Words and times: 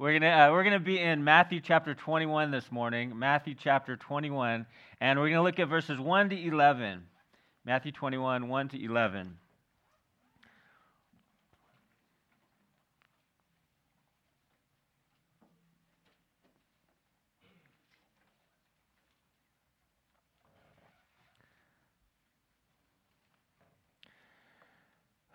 We're 0.00 0.18
gonna 0.18 0.30
uh, 0.30 0.50
we're 0.50 0.64
gonna 0.64 0.80
be 0.80 0.98
in 0.98 1.24
Matthew 1.24 1.60
chapter 1.60 1.94
21 1.94 2.50
this 2.50 2.72
morning. 2.72 3.18
Matthew 3.18 3.54
chapter 3.54 3.98
21, 3.98 4.64
and 4.98 5.20
we're 5.20 5.28
gonna 5.28 5.42
look 5.42 5.58
at 5.58 5.68
verses 5.68 6.00
1 6.00 6.30
to 6.30 6.42
11. 6.42 7.02
Matthew 7.66 7.92
21, 7.92 8.48
1 8.48 8.68
to 8.70 8.82
11. 8.82 9.36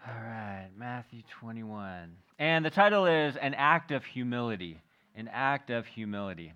All 0.07 0.13
right, 0.15 0.69
Matthew 0.75 1.21
21. 1.39 2.15
And 2.37 2.65
the 2.65 2.69
title 2.69 3.05
is 3.05 3.37
An 3.37 3.53
Act 3.53 3.91
of 3.91 4.03
Humility. 4.03 4.81
An 5.15 5.29
Act 5.31 5.69
of 5.69 5.85
Humility. 5.85 6.51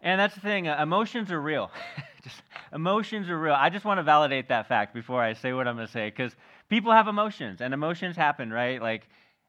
And 0.00 0.18
that's 0.18 0.34
the 0.34 0.40
thing, 0.40 0.66
uh, 0.66 0.82
emotions 0.82 1.30
are 1.30 1.40
real. 1.40 1.70
just, 2.22 2.42
emotions 2.72 3.28
are 3.28 3.38
real. 3.38 3.54
I 3.54 3.68
just 3.68 3.84
want 3.84 3.98
to 3.98 4.02
validate 4.02 4.48
that 4.48 4.66
fact 4.66 4.94
before 4.94 5.22
I 5.22 5.34
say 5.34 5.52
what 5.52 5.68
I'm 5.68 5.76
going 5.76 5.86
to 5.86 5.92
say, 5.92 6.08
because 6.08 6.34
people 6.68 6.90
have 6.90 7.06
emotions, 7.06 7.60
and 7.60 7.74
emotions 7.74 8.16
happen, 8.16 8.50
right? 8.50 8.80
Like, 8.80 9.06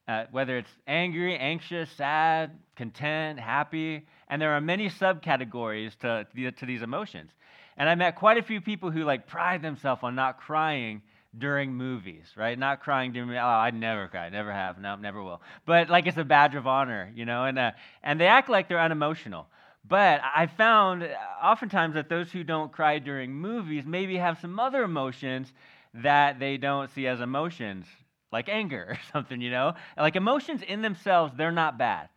uh, 0.07 0.25
whether 0.31 0.57
it's 0.57 0.69
angry, 0.85 1.37
anxious, 1.37 1.89
sad, 1.91 2.51
content, 2.75 3.39
happy, 3.39 4.05
and 4.27 4.41
there 4.41 4.51
are 4.51 4.61
many 4.61 4.89
subcategories 4.89 5.97
to, 5.99 6.27
to, 6.35 6.51
to 6.51 6.65
these 6.65 6.81
emotions. 6.81 7.31
And 7.77 7.89
I 7.89 7.95
met 7.95 8.17
quite 8.17 8.37
a 8.37 8.43
few 8.43 8.59
people 8.59 8.91
who 8.91 9.03
like 9.03 9.25
pride 9.25 9.61
themselves 9.61 10.03
on 10.03 10.15
not 10.15 10.39
crying 10.39 11.01
during 11.37 11.73
movies, 11.73 12.25
right? 12.35 12.57
Not 12.57 12.81
crying 12.81 13.11
during, 13.11 13.31
oh, 13.31 13.41
I 13.41 13.71
never 13.71 14.07
cry, 14.07 14.29
never 14.29 14.51
have, 14.51 14.79
no, 14.79 14.95
never 14.95 15.21
will. 15.21 15.41
But 15.65 15.89
like 15.89 16.05
it's 16.05 16.17
a 16.17 16.23
badge 16.23 16.55
of 16.55 16.67
honor, 16.67 17.11
you 17.15 17.25
know, 17.25 17.45
and, 17.45 17.57
uh, 17.57 17.71
and 18.03 18.19
they 18.19 18.27
act 18.27 18.49
like 18.49 18.67
they're 18.67 18.79
unemotional. 18.79 19.47
But 19.87 20.21
I 20.23 20.47
found 20.47 21.03
uh, 21.03 21.07
oftentimes 21.41 21.95
that 21.95 22.07
those 22.07 22.31
who 22.31 22.43
don't 22.43 22.71
cry 22.71 22.99
during 22.99 23.33
movies 23.33 23.85
maybe 23.85 24.17
have 24.17 24.39
some 24.39 24.59
other 24.59 24.83
emotions 24.83 25.51
that 25.95 26.39
they 26.39 26.57
don't 26.57 26.89
see 26.91 27.07
as 27.07 27.19
emotions, 27.19 27.85
like 28.31 28.47
anger 28.47 28.85
or 28.91 28.97
something, 29.11 29.41
you 29.41 29.51
know? 29.51 29.73
Like 29.97 30.15
emotions 30.15 30.61
in 30.61 30.81
themselves, 30.81 31.33
they're 31.35 31.51
not 31.51 31.77
bad, 31.77 32.09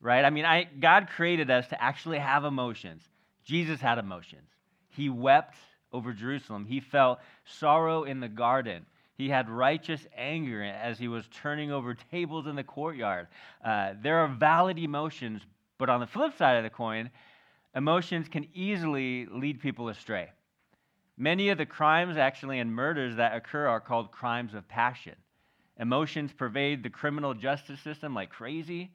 right? 0.00 0.24
I 0.24 0.30
mean, 0.30 0.44
I, 0.44 0.64
God 0.64 1.08
created 1.14 1.50
us 1.50 1.68
to 1.68 1.82
actually 1.82 2.18
have 2.18 2.44
emotions. 2.44 3.02
Jesus 3.44 3.80
had 3.80 3.98
emotions. 3.98 4.48
He 4.88 5.08
wept 5.08 5.56
over 5.94 6.12
Jerusalem. 6.12 6.66
He 6.66 6.80
felt 6.80 7.20
sorrow 7.44 8.02
in 8.02 8.20
the 8.20 8.28
garden. 8.28 8.84
He 9.16 9.28
had 9.28 9.48
righteous 9.48 10.06
anger 10.16 10.62
as 10.62 10.98
he 10.98 11.08
was 11.08 11.28
turning 11.28 11.70
over 11.70 11.94
tables 11.94 12.48
in 12.48 12.56
the 12.56 12.64
courtyard. 12.64 13.28
Uh, 13.64 13.94
there 14.02 14.18
are 14.18 14.28
valid 14.28 14.78
emotions, 14.78 15.40
but 15.78 15.88
on 15.88 16.00
the 16.00 16.06
flip 16.06 16.36
side 16.36 16.56
of 16.56 16.64
the 16.64 16.70
coin, 16.70 17.10
emotions 17.76 18.28
can 18.28 18.46
easily 18.52 19.26
lead 19.26 19.60
people 19.60 19.88
astray. 19.88 20.30
Many 21.16 21.50
of 21.50 21.58
the 21.58 21.66
crimes, 21.66 22.16
actually, 22.16 22.58
and 22.58 22.74
murders 22.74 23.16
that 23.16 23.36
occur 23.36 23.68
are 23.68 23.80
called 23.80 24.10
crimes 24.10 24.52
of 24.52 24.66
passion. 24.66 25.14
Emotions 25.78 26.32
pervade 26.32 26.82
the 26.82 26.90
criminal 26.90 27.34
justice 27.34 27.80
system 27.80 28.14
like 28.14 28.30
crazy. 28.30 28.90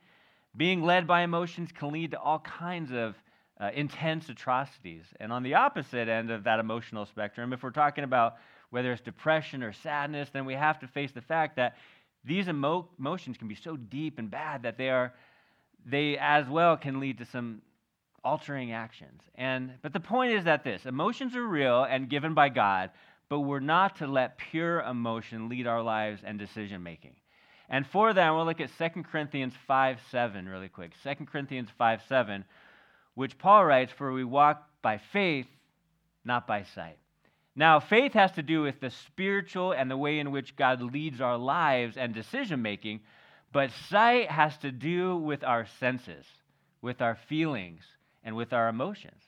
Being 0.57 0.83
led 0.83 1.07
by 1.07 1.21
emotions 1.21 1.71
can 1.71 1.91
lead 1.91 2.11
to 2.11 2.19
all 2.19 2.39
kinds 2.39 2.91
of 2.91 3.15
uh, 3.59 3.71
intense 3.73 4.29
atrocities. 4.29 5.03
And 5.19 5.33
on 5.33 5.43
the 5.43 5.55
opposite 5.55 6.07
end 6.07 6.31
of 6.31 6.43
that 6.45 6.59
emotional 6.59 7.05
spectrum, 7.05 7.53
if 7.53 7.61
we're 7.63 7.71
talking 7.71 8.03
about 8.03 8.37
whether 8.69 8.91
it's 8.91 9.01
depression 9.01 9.63
or 9.63 9.73
sadness, 9.73 10.29
then 10.31 10.45
we 10.45 10.53
have 10.53 10.79
to 10.79 10.87
face 10.87 11.11
the 11.11 11.21
fact 11.21 11.55
that 11.57 11.75
these 12.23 12.47
emo- 12.47 12.87
emotions 12.97 13.37
can 13.37 13.47
be 13.47 13.55
so 13.55 13.75
deep 13.75 14.19
and 14.19 14.29
bad 14.29 14.63
that 14.63 14.77
they 14.77 14.89
are 14.89 15.13
they 15.85 16.17
as 16.17 16.47
well 16.47 16.75
can 16.75 16.99
lead 16.99 17.17
to 17.19 17.25
some 17.25 17.61
altering 18.23 18.73
actions. 18.73 19.21
And 19.35 19.71
but 19.81 19.93
the 19.93 19.99
point 19.99 20.33
is 20.33 20.43
that 20.43 20.63
this 20.63 20.85
emotions 20.85 21.35
are 21.35 21.47
real 21.47 21.83
and 21.83 22.09
given 22.09 22.33
by 22.33 22.49
God, 22.49 22.91
but 23.29 23.41
we're 23.41 23.59
not 23.59 23.97
to 23.97 24.07
let 24.07 24.37
pure 24.37 24.81
emotion 24.81 25.49
lead 25.49 25.67
our 25.67 25.81
lives 25.81 26.21
and 26.23 26.37
decision 26.37 26.83
making. 26.83 27.15
And 27.69 27.85
for 27.85 28.13
that, 28.13 28.31
we'll 28.31 28.45
look 28.45 28.61
at 28.61 28.71
2 28.77 29.03
Corinthians 29.03 29.53
5 29.67 29.99
7 30.11 30.47
really 30.47 30.69
quick. 30.69 30.91
2 31.03 31.25
Corinthians 31.25 31.69
5 31.77 32.01
7 32.07 32.43
which 33.15 33.37
Paul 33.37 33.65
writes, 33.65 33.91
For 33.91 34.11
we 34.11 34.23
walk 34.23 34.63
by 34.81 34.97
faith, 34.97 35.47
not 36.23 36.47
by 36.47 36.63
sight. 36.63 36.97
Now, 37.55 37.79
faith 37.79 38.13
has 38.13 38.31
to 38.33 38.41
do 38.41 38.61
with 38.61 38.79
the 38.79 38.89
spiritual 38.89 39.73
and 39.73 39.91
the 39.91 39.97
way 39.97 40.19
in 40.19 40.31
which 40.31 40.55
God 40.55 40.81
leads 40.81 41.19
our 41.19 41.37
lives 41.37 41.97
and 41.97 42.13
decision 42.13 42.61
making, 42.61 43.01
but 43.51 43.71
sight 43.89 44.31
has 44.31 44.57
to 44.59 44.71
do 44.71 45.17
with 45.17 45.43
our 45.43 45.65
senses, 45.79 46.25
with 46.81 47.01
our 47.01 47.15
feelings, 47.27 47.83
and 48.23 48.35
with 48.35 48.53
our 48.53 48.69
emotions. 48.69 49.21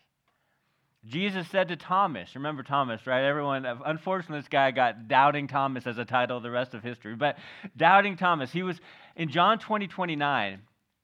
Jesus 1.05 1.47
said 1.49 1.69
to 1.69 1.75
Thomas, 1.75 2.35
remember 2.35 2.61
Thomas, 2.61 3.07
right? 3.07 3.23
Everyone, 3.23 3.65
unfortunately, 3.65 4.39
this 4.39 4.47
guy 4.47 4.69
got 4.69 5.07
Doubting 5.07 5.47
Thomas 5.47 5.87
as 5.87 5.97
a 5.97 6.05
title 6.05 6.39
the 6.39 6.51
rest 6.51 6.75
of 6.75 6.83
history, 6.83 7.15
but 7.15 7.37
Doubting 7.75 8.17
Thomas, 8.17 8.51
he 8.51 8.61
was 8.61 8.79
in 9.15 9.29
John 9.29 9.57
20, 9.57 9.87
29, 9.87 10.61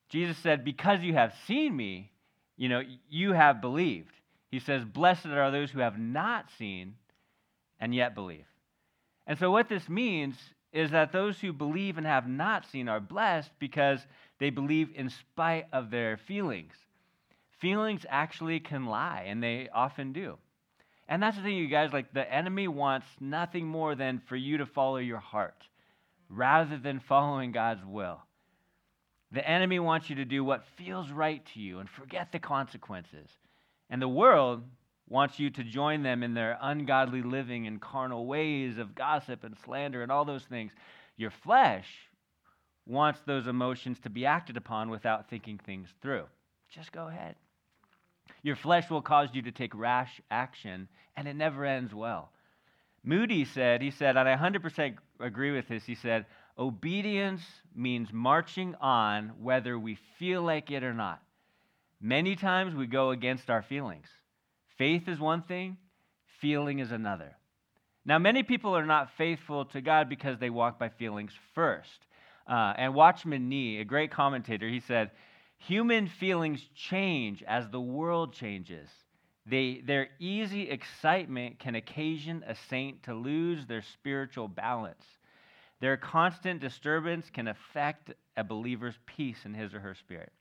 Jesus 0.09 0.37
said, 0.37 0.63
Because 0.63 1.01
you 1.01 1.13
have 1.13 1.33
seen 1.47 1.75
me, 1.75 2.11
you 2.57 2.69
know, 2.69 2.81
you 3.09 3.33
have 3.33 3.61
believed. 3.61 4.11
He 4.49 4.59
says, 4.59 4.83
Blessed 4.83 5.27
are 5.27 5.51
those 5.51 5.71
who 5.71 5.79
have 5.79 5.97
not 5.97 6.49
seen 6.57 6.95
and 7.79 7.93
yet 7.93 8.15
believe. 8.15 8.45
And 9.25 9.37
so, 9.37 9.51
what 9.51 9.69
this 9.69 9.87
means 9.87 10.35
is 10.73 10.91
that 10.91 11.11
those 11.11 11.39
who 11.39 11.53
believe 11.53 11.97
and 11.97 12.07
have 12.07 12.27
not 12.27 12.65
seen 12.65 12.89
are 12.89 12.99
blessed 12.99 13.51
because 13.59 13.99
they 14.39 14.49
believe 14.49 14.89
in 14.95 15.09
spite 15.09 15.65
of 15.71 15.91
their 15.91 16.17
feelings. 16.17 16.73
Feelings 17.59 18.05
actually 18.09 18.59
can 18.59 18.85
lie, 18.85 19.25
and 19.27 19.41
they 19.41 19.69
often 19.73 20.13
do. 20.13 20.37
And 21.09 21.23
that's 21.23 21.37
the 21.37 21.43
thing, 21.43 21.55
you 21.55 21.67
guys, 21.67 21.93
like 21.93 22.13
the 22.13 22.31
enemy 22.31 22.67
wants 22.67 23.07
nothing 23.19 23.65
more 23.65 23.95
than 23.95 24.21
for 24.27 24.35
you 24.35 24.57
to 24.57 24.65
follow 24.65 24.97
your 24.97 25.19
heart 25.19 25.63
rather 26.29 26.77
than 26.77 26.99
following 26.99 27.51
God's 27.51 27.85
will. 27.85 28.19
The 29.31 29.47
enemy 29.47 29.79
wants 29.79 30.09
you 30.09 30.15
to 30.17 30.25
do 30.25 30.43
what 30.43 30.65
feels 30.77 31.11
right 31.11 31.45
to 31.53 31.59
you 31.59 31.79
and 31.79 31.89
forget 31.89 32.31
the 32.31 32.39
consequences. 32.39 33.29
And 33.89 34.01
the 34.01 34.07
world 34.07 34.63
wants 35.09 35.39
you 35.39 35.49
to 35.49 35.63
join 35.63 36.03
them 36.03 36.23
in 36.23 36.33
their 36.33 36.57
ungodly 36.61 37.21
living 37.21 37.67
and 37.67 37.81
carnal 37.81 38.25
ways 38.25 38.77
of 38.77 38.95
gossip 38.95 39.43
and 39.43 39.55
slander 39.65 40.03
and 40.03 40.11
all 40.11 40.25
those 40.25 40.43
things. 40.43 40.71
Your 41.17 41.31
flesh 41.31 41.87
wants 42.85 43.19
those 43.25 43.47
emotions 43.47 43.99
to 44.01 44.09
be 44.09 44.25
acted 44.25 44.57
upon 44.57 44.89
without 44.89 45.29
thinking 45.29 45.57
things 45.57 45.89
through. 46.01 46.25
Just 46.69 46.91
go 46.91 47.07
ahead. 47.07 47.35
Your 48.43 48.55
flesh 48.55 48.89
will 48.89 49.01
cause 49.01 49.29
you 49.33 49.41
to 49.43 49.51
take 49.51 49.73
rash 49.75 50.21
action, 50.29 50.87
and 51.15 51.27
it 51.27 51.35
never 51.35 51.65
ends 51.65 51.93
well. 51.93 52.31
Moody 53.03 53.45
said, 53.45 53.81
he 53.81 53.91
said, 53.91 54.17
and 54.17 54.27
I 54.27 54.35
100% 54.35 54.95
agree 55.19 55.51
with 55.51 55.67
this, 55.67 55.85
he 55.85 55.95
said, 55.95 56.25
Obedience 56.59 57.41
means 57.75 58.11
marching 58.11 58.73
on 58.81 59.33
whether 59.39 59.77
we 59.77 59.99
feel 60.17 60.41
like 60.41 60.71
it 60.71 60.83
or 60.83 60.93
not. 60.93 61.21
Many 62.01 62.35
times 62.35 62.73
we 62.73 62.87
go 62.87 63.11
against 63.11 63.49
our 63.49 63.61
feelings. 63.61 64.07
Faith 64.77 65.07
is 65.07 65.19
one 65.19 65.43
thing, 65.43 65.77
feeling 66.41 66.79
is 66.79 66.91
another. 66.91 67.35
Now, 68.05 68.19
many 68.19 68.41
people 68.41 68.75
are 68.75 68.85
not 68.85 69.11
faithful 69.17 69.65
to 69.65 69.81
God 69.81 70.09
because 70.09 70.39
they 70.39 70.49
walk 70.49 70.79
by 70.79 70.89
feelings 70.89 71.33
first. 71.53 72.05
Uh, 72.47 72.73
and 72.77 72.95
Watchman 72.95 73.49
Nee, 73.49 73.79
a 73.79 73.85
great 73.85 74.11
commentator, 74.11 74.69
he 74.69 74.79
said, 74.79 75.11
Human 75.57 76.07
feelings 76.07 76.63
change 76.75 77.43
as 77.43 77.69
the 77.69 77.81
world 77.81 78.33
changes. 78.33 78.89
They, 79.45 79.81
their 79.85 80.09
easy 80.19 80.69
excitement 80.69 81.59
can 81.59 81.75
occasion 81.75 82.43
a 82.47 82.55
saint 82.69 83.03
to 83.03 83.13
lose 83.13 83.65
their 83.65 83.81
spiritual 83.81 84.47
balance. 84.47 85.03
Their 85.79 85.97
constant 85.97 86.59
disturbance 86.59 87.29
can 87.29 87.47
affect 87.47 88.11
a 88.35 88.43
believer's 88.43 88.97
peace 89.05 89.45
in 89.45 89.53
his 89.53 89.73
or 89.73 89.79
her 89.79 89.95
spirit. 89.95 90.31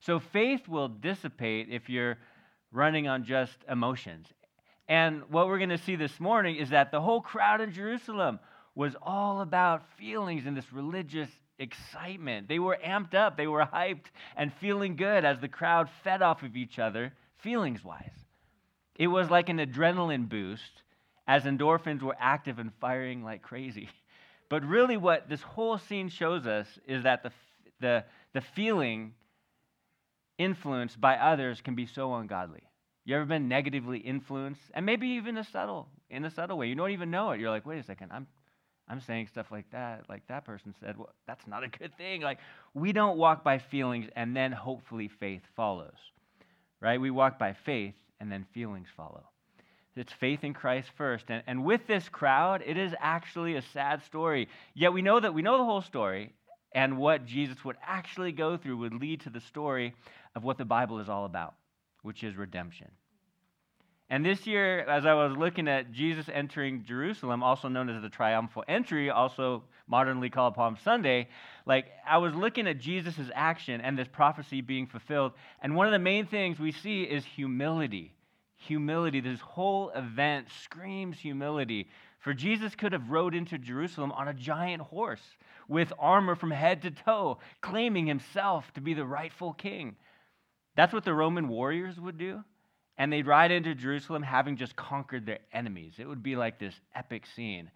So 0.00 0.20
faith 0.20 0.68
will 0.68 0.88
dissipate 0.88 1.68
if 1.70 1.88
you're 1.88 2.18
running 2.70 3.08
on 3.08 3.24
just 3.24 3.56
emotions. 3.70 4.26
And 4.88 5.22
what 5.30 5.46
we're 5.46 5.58
going 5.58 5.70
to 5.70 5.78
see 5.78 5.96
this 5.96 6.20
morning 6.20 6.56
is 6.56 6.70
that 6.70 6.90
the 6.90 7.00
whole 7.00 7.22
crowd 7.22 7.62
in 7.62 7.72
Jerusalem 7.72 8.38
was 8.74 8.94
all 9.00 9.40
about 9.40 9.88
feelings 9.96 10.44
and 10.46 10.56
this 10.56 10.72
religious 10.72 11.30
excitement. 11.58 12.48
They 12.48 12.58
were 12.58 12.78
amped 12.84 13.14
up, 13.14 13.36
they 13.36 13.46
were 13.46 13.64
hyped 13.64 14.06
and 14.36 14.52
feeling 14.52 14.96
good 14.96 15.24
as 15.24 15.40
the 15.40 15.48
crowd 15.48 15.88
fed 16.02 16.20
off 16.20 16.42
of 16.42 16.56
each 16.56 16.78
other, 16.78 17.12
feelings 17.38 17.84
wise. 17.84 18.10
It 18.96 19.06
was 19.06 19.30
like 19.30 19.48
an 19.48 19.58
adrenaline 19.58 20.28
boost 20.28 20.82
as 21.26 21.44
endorphins 21.44 22.02
were 22.02 22.16
active 22.18 22.58
and 22.58 22.72
firing 22.80 23.22
like 23.24 23.42
crazy. 23.42 23.88
But 24.48 24.64
really, 24.64 24.96
what 24.96 25.28
this 25.28 25.42
whole 25.42 25.78
scene 25.78 26.08
shows 26.08 26.46
us 26.46 26.66
is 26.86 27.02
that 27.04 27.22
the, 27.22 27.32
the, 27.80 28.04
the 28.32 28.40
feeling 28.40 29.14
influenced 30.38 31.00
by 31.00 31.16
others 31.16 31.60
can 31.60 31.74
be 31.74 31.86
so 31.86 32.14
ungodly. 32.14 32.62
You 33.04 33.16
ever 33.16 33.24
been 33.24 33.48
negatively 33.48 33.98
influenced? 33.98 34.62
And 34.74 34.86
maybe 34.86 35.08
even 35.08 35.36
a 35.38 35.44
subtle, 35.44 35.88
in 36.10 36.24
a 36.24 36.30
subtle 36.30 36.58
way. 36.58 36.68
You 36.68 36.74
don't 36.74 36.90
even 36.90 37.10
know 37.10 37.30
it. 37.30 37.40
You're 37.40 37.50
like, 37.50 37.66
wait 37.66 37.78
a 37.78 37.82
second, 37.82 38.10
I'm, 38.12 38.26
I'm 38.88 39.00
saying 39.00 39.28
stuff 39.28 39.50
like 39.50 39.70
that, 39.72 40.04
like 40.08 40.26
that 40.28 40.44
person 40.44 40.74
said, 40.80 40.96
well, 40.98 41.10
that's 41.26 41.46
not 41.46 41.64
a 41.64 41.68
good 41.68 41.96
thing. 41.96 42.22
Like, 42.22 42.38
we 42.72 42.92
don't 42.92 43.18
walk 43.18 43.44
by 43.44 43.58
feelings 43.58 44.08
and 44.16 44.36
then 44.36 44.52
hopefully 44.52 45.08
faith 45.08 45.42
follows, 45.54 45.96
right? 46.80 47.00
We 47.00 47.10
walk 47.10 47.38
by 47.38 47.52
faith 47.52 47.94
and 48.20 48.30
then 48.30 48.46
feelings 48.52 48.88
follow. 48.96 49.24
It's 49.96 50.12
faith 50.12 50.42
in 50.42 50.54
Christ 50.54 50.90
first. 50.96 51.26
And, 51.28 51.42
and 51.46 51.64
with 51.64 51.86
this 51.86 52.08
crowd, 52.08 52.62
it 52.66 52.76
is 52.76 52.94
actually 52.98 53.56
a 53.56 53.62
sad 53.62 54.02
story. 54.02 54.48
Yet 54.74 54.92
we 54.92 55.02
know 55.02 55.20
that 55.20 55.34
we 55.34 55.42
know 55.42 55.58
the 55.58 55.64
whole 55.64 55.82
story, 55.82 56.32
and 56.74 56.98
what 56.98 57.24
Jesus 57.24 57.64
would 57.64 57.76
actually 57.86 58.32
go 58.32 58.56
through 58.56 58.78
would 58.78 58.94
lead 58.94 59.20
to 59.20 59.30
the 59.30 59.40
story 59.40 59.94
of 60.34 60.42
what 60.42 60.58
the 60.58 60.64
Bible 60.64 60.98
is 60.98 61.08
all 61.08 61.24
about, 61.24 61.54
which 62.02 62.24
is 62.24 62.34
redemption. 62.36 62.90
And 64.10 64.24
this 64.24 64.46
year, 64.46 64.80
as 64.80 65.06
I 65.06 65.14
was 65.14 65.36
looking 65.36 65.66
at 65.66 65.92
Jesus 65.92 66.28
entering 66.32 66.84
Jerusalem, 66.84 67.42
also 67.42 67.68
known 67.68 67.88
as 67.88 68.02
the 68.02 68.10
triumphal 68.10 68.64
entry, 68.68 69.08
also 69.08 69.62
modernly 69.86 70.28
called 70.28 70.54
Palm 70.54 70.76
Sunday, 70.84 71.28
like 71.64 71.86
I 72.06 72.18
was 72.18 72.34
looking 72.34 72.66
at 72.66 72.78
Jesus' 72.78 73.30
action 73.34 73.80
and 73.80 73.96
this 73.96 74.08
prophecy 74.08 74.60
being 74.60 74.86
fulfilled. 74.86 75.32
And 75.62 75.74
one 75.74 75.86
of 75.86 75.92
the 75.92 75.98
main 75.98 76.26
things 76.26 76.58
we 76.58 76.72
see 76.72 77.04
is 77.04 77.24
humility. 77.24 78.12
Humility. 78.66 79.20
This 79.20 79.40
whole 79.40 79.90
event 79.90 80.48
screams 80.62 81.18
humility. 81.18 81.88
For 82.20 82.34
Jesus 82.34 82.74
could 82.74 82.92
have 82.92 83.10
rode 83.10 83.34
into 83.34 83.58
Jerusalem 83.58 84.12
on 84.12 84.28
a 84.28 84.34
giant 84.34 84.82
horse 84.82 85.22
with 85.68 85.92
armor 85.98 86.34
from 86.34 86.50
head 86.50 86.82
to 86.82 86.90
toe, 86.90 87.38
claiming 87.60 88.06
himself 88.06 88.72
to 88.74 88.80
be 88.80 88.94
the 88.94 89.04
rightful 89.04 89.52
king. 89.52 89.96
That's 90.76 90.92
what 90.92 91.04
the 91.04 91.14
Roman 91.14 91.48
warriors 91.48 92.00
would 92.00 92.18
do 92.18 92.42
and 92.96 93.12
they'd 93.12 93.26
ride 93.26 93.50
into 93.50 93.74
Jerusalem 93.74 94.22
having 94.22 94.56
just 94.56 94.76
conquered 94.76 95.26
their 95.26 95.40
enemies. 95.52 95.94
It 95.98 96.08
would 96.08 96.22
be 96.22 96.36
like 96.36 96.58
this 96.58 96.74
epic 96.94 97.26
scene. 97.26 97.70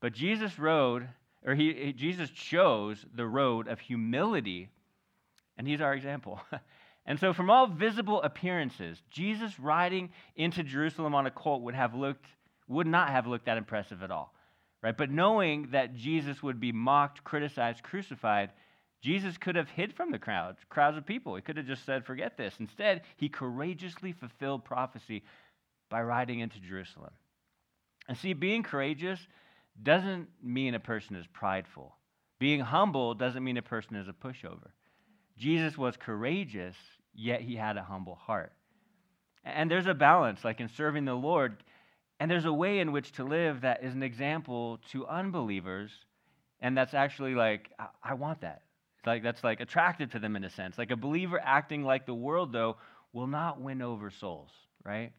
But 0.00 0.12
Jesus 0.12 0.58
rode, 0.58 1.08
or 1.44 1.54
he, 1.54 1.92
Jesus 1.92 2.30
chose 2.30 3.04
the 3.14 3.26
road 3.26 3.68
of 3.68 3.78
humility, 3.78 4.68
and 5.56 5.66
he's 5.66 5.80
our 5.80 5.94
example. 5.94 6.40
and 7.06 7.20
so, 7.20 7.32
from 7.34 7.50
all 7.50 7.66
visible 7.66 8.22
appearances, 8.22 9.02
Jesus 9.10 9.58
riding 9.60 10.10
into 10.36 10.62
Jerusalem 10.62 11.14
on 11.14 11.26
a 11.26 11.30
colt 11.30 11.62
would 11.62 11.74
have 11.74 11.94
looked, 11.94 12.26
would 12.66 12.86
not 12.86 13.10
have 13.10 13.26
looked 13.26 13.46
that 13.46 13.58
impressive 13.58 14.02
at 14.02 14.10
all. 14.10 14.34
Right? 14.82 14.96
But 14.96 15.10
knowing 15.10 15.68
that 15.72 15.94
Jesus 15.94 16.42
would 16.42 16.60
be 16.60 16.72
mocked, 16.72 17.22
criticized, 17.24 17.82
crucified, 17.82 18.50
Jesus 19.02 19.36
could 19.36 19.56
have 19.56 19.68
hid 19.68 19.92
from 19.94 20.10
the 20.10 20.18
crowds, 20.18 20.58
crowds 20.70 20.96
of 20.96 21.04
people. 21.04 21.36
He 21.36 21.42
could 21.42 21.58
have 21.58 21.66
just 21.66 21.84
said, 21.84 22.06
forget 22.06 22.38
this. 22.38 22.54
Instead, 22.58 23.02
he 23.16 23.28
courageously 23.28 24.12
fulfilled 24.12 24.64
prophecy 24.64 25.24
by 25.90 26.02
riding 26.02 26.40
into 26.40 26.58
Jerusalem. 26.58 27.12
And 28.08 28.16
see, 28.16 28.32
being 28.32 28.62
courageous 28.62 29.20
doesn't 29.82 30.28
mean 30.42 30.74
a 30.74 30.80
person 30.80 31.16
is 31.16 31.26
prideful. 31.26 31.96
Being 32.38 32.60
humble 32.60 33.14
doesn't 33.14 33.44
mean 33.44 33.58
a 33.58 33.62
person 33.62 33.96
is 33.96 34.08
a 34.08 34.12
pushover. 34.12 34.70
Jesus 35.36 35.76
was 35.76 35.96
courageous, 35.96 36.76
yet 37.14 37.40
he 37.40 37.56
had 37.56 37.76
a 37.76 37.82
humble 37.82 38.14
heart. 38.14 38.52
And 39.44 39.70
there's 39.70 39.86
a 39.86 39.94
balance, 39.94 40.44
like 40.44 40.60
in 40.60 40.68
serving 40.68 41.04
the 41.04 41.14
Lord, 41.14 41.62
and 42.18 42.30
there's 42.30 42.44
a 42.44 42.52
way 42.52 42.80
in 42.80 42.92
which 42.92 43.12
to 43.12 43.24
live 43.24 43.62
that 43.62 43.82
is 43.82 43.94
an 43.94 44.02
example 44.02 44.78
to 44.92 45.06
unbelievers, 45.06 45.90
and 46.60 46.76
that's 46.76 46.94
actually 46.94 47.34
like, 47.34 47.70
I, 47.78 47.88
I 48.02 48.14
want 48.14 48.40
that 48.40 48.62
like 49.06 49.22
that's 49.22 49.44
like 49.44 49.60
attractive 49.60 50.10
to 50.12 50.18
them 50.18 50.36
in 50.36 50.44
a 50.44 50.50
sense. 50.50 50.78
Like 50.78 50.90
a 50.90 50.96
believer 50.96 51.40
acting 51.42 51.84
like 51.84 52.06
the 52.06 52.14
world 52.14 52.52
though 52.52 52.76
will 53.12 53.26
not 53.26 53.60
win 53.60 53.82
over 53.82 54.10
souls, 54.10 54.50
right? 54.84 55.12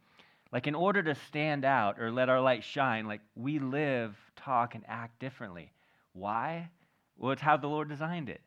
Like 0.51 0.67
in 0.67 0.75
order 0.75 1.03
to 1.03 1.15
stand 1.27 1.65
out 1.65 1.99
or 1.99 2.11
let 2.11 2.29
our 2.29 2.41
light 2.41 2.63
shine, 2.63 3.07
like 3.07 3.21
we 3.35 3.59
live, 3.59 4.15
talk 4.35 4.75
and 4.75 4.83
act 4.87 5.19
differently. 5.19 5.71
Why? 6.13 6.69
Well, 7.17 7.31
it's 7.31 7.41
how 7.41 7.57
the 7.57 7.67
Lord 7.67 7.89
designed 7.89 8.29
it. 8.29 8.41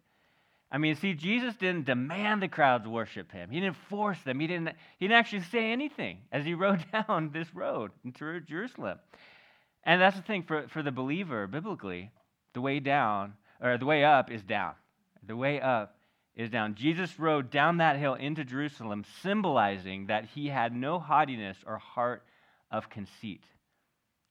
I 0.71 0.79
mean, 0.79 0.97
see, 0.97 1.15
Jesus 1.15 1.55
didn't 1.57 1.87
demand 1.87 2.43
the 2.43 2.49
crowds 2.49 2.87
worship 2.87 3.33
him. 3.33 3.51
He 3.51 3.61
didn't 3.61 3.77
force 3.89 4.21
them. 4.23 4.39
He 4.39 4.47
didn't, 4.47 4.75
he 4.99 5.07
didn't 5.07 5.19
actually 5.19 5.43
say 5.45 5.73
anything 5.73 6.19
as 6.31 6.45
he 6.45 6.55
rode 6.55 6.85
down 6.93 7.31
this 7.33 7.55
road 7.55 7.91
into 8.05 8.41
Jerusalem. 8.41 8.99
And 9.85 10.01
that's 10.01 10.17
the 10.17 10.23
thing 10.23 10.43
for, 10.43 10.69
for 10.69 10.83
the 10.83 10.93
believer, 10.93 11.47
biblically, 11.47 12.11
the 12.53 12.61
way 12.61 12.81
down, 12.81 13.35
or 13.61 13.79
the 13.79 13.87
way 13.87 14.05
up 14.05 14.31
is 14.31 14.43
down. 14.43 14.75
The 15.27 15.37
way 15.37 15.61
up 15.61 15.97
is 16.37 16.51
down. 16.51 16.75
Jesus 16.75 17.19
rode 17.19 17.51
down 17.51 17.79
that 17.79 17.97
hill 17.97 18.15
into 18.15 18.45
Jerusalem, 18.45 19.05
symbolizing 19.23 20.07
that 20.07 20.27
he 20.27 20.49
had 20.49 20.75
no 20.75 20.99
haughtiness 20.99 21.57
or 21.67 21.79
heart 21.79 22.23
of 22.71 22.91
conceit. 22.91 23.43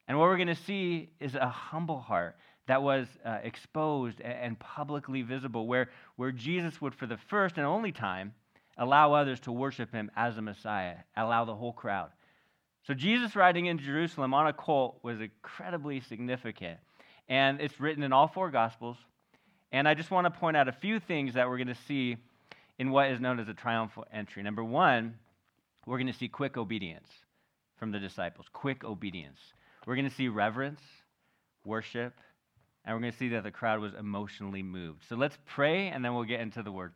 And 0.06 0.16
what 0.16 0.24
we're 0.24 0.36
going 0.36 0.48
to 0.48 0.54
see 0.54 1.10
is 1.20 1.34
a 1.34 1.48
humble 1.48 2.00
heart 2.00 2.36
that 2.68 2.82
was 2.82 3.08
uh, 3.24 3.38
exposed 3.42 4.20
and 4.20 4.58
publicly 4.58 5.22
visible, 5.22 5.66
where, 5.66 5.88
where 6.16 6.30
Jesus 6.30 6.80
would, 6.80 6.94
for 6.94 7.06
the 7.06 7.16
first 7.16 7.56
and 7.56 7.66
only 7.66 7.92
time, 7.92 8.34
allow 8.76 9.14
others 9.14 9.40
to 9.40 9.52
worship 9.52 9.90
him 9.90 10.10
as 10.14 10.36
a 10.36 10.42
Messiah, 10.42 10.96
allow 11.16 11.44
the 11.46 11.54
whole 11.54 11.72
crowd. 11.72 12.10
So, 12.86 12.94
Jesus 12.94 13.34
riding 13.34 13.66
into 13.66 13.84
Jerusalem 13.84 14.32
on 14.34 14.46
a 14.46 14.52
colt 14.52 15.00
was 15.02 15.20
incredibly 15.20 16.00
significant. 16.00 16.78
And 17.28 17.60
it's 17.60 17.80
written 17.80 18.02
in 18.02 18.12
all 18.12 18.28
four 18.28 18.50
Gospels. 18.50 18.96
And 19.72 19.88
I 19.88 19.94
just 19.94 20.10
want 20.10 20.26
to 20.26 20.30
point 20.30 20.56
out 20.56 20.68
a 20.68 20.72
few 20.72 21.00
things 21.00 21.34
that 21.34 21.48
we're 21.48 21.58
going 21.58 21.68
to 21.68 21.76
see 21.86 22.16
in 22.78 22.90
what 22.90 23.10
is 23.10 23.20
known 23.20 23.40
as 23.40 23.48
a 23.48 23.54
triumphal 23.54 24.06
entry. 24.12 24.42
Number 24.42 24.64
one, 24.64 25.14
we're 25.86 25.98
going 25.98 26.06
to 26.06 26.18
see 26.18 26.28
quick 26.28 26.56
obedience 26.56 27.08
from 27.76 27.92
the 27.92 27.98
disciples. 27.98 28.46
Quick 28.52 28.84
obedience. 28.84 29.40
We're 29.86 29.96
going 29.96 30.08
to 30.08 30.14
see 30.14 30.28
reverence, 30.28 30.80
worship, 31.64 32.14
and 32.88 32.96
we're 32.96 33.02
going 33.02 33.12
to 33.12 33.18
see 33.18 33.28
that 33.28 33.44
the 33.44 33.50
crowd 33.50 33.80
was 33.80 33.92
emotionally 33.92 34.62
moved. 34.62 35.04
So 35.10 35.14
let's 35.14 35.36
pray, 35.44 35.88
and 35.88 36.02
then 36.02 36.14
we'll 36.14 36.24
get 36.24 36.40
into 36.40 36.62
the 36.62 36.72
word. 36.72 36.94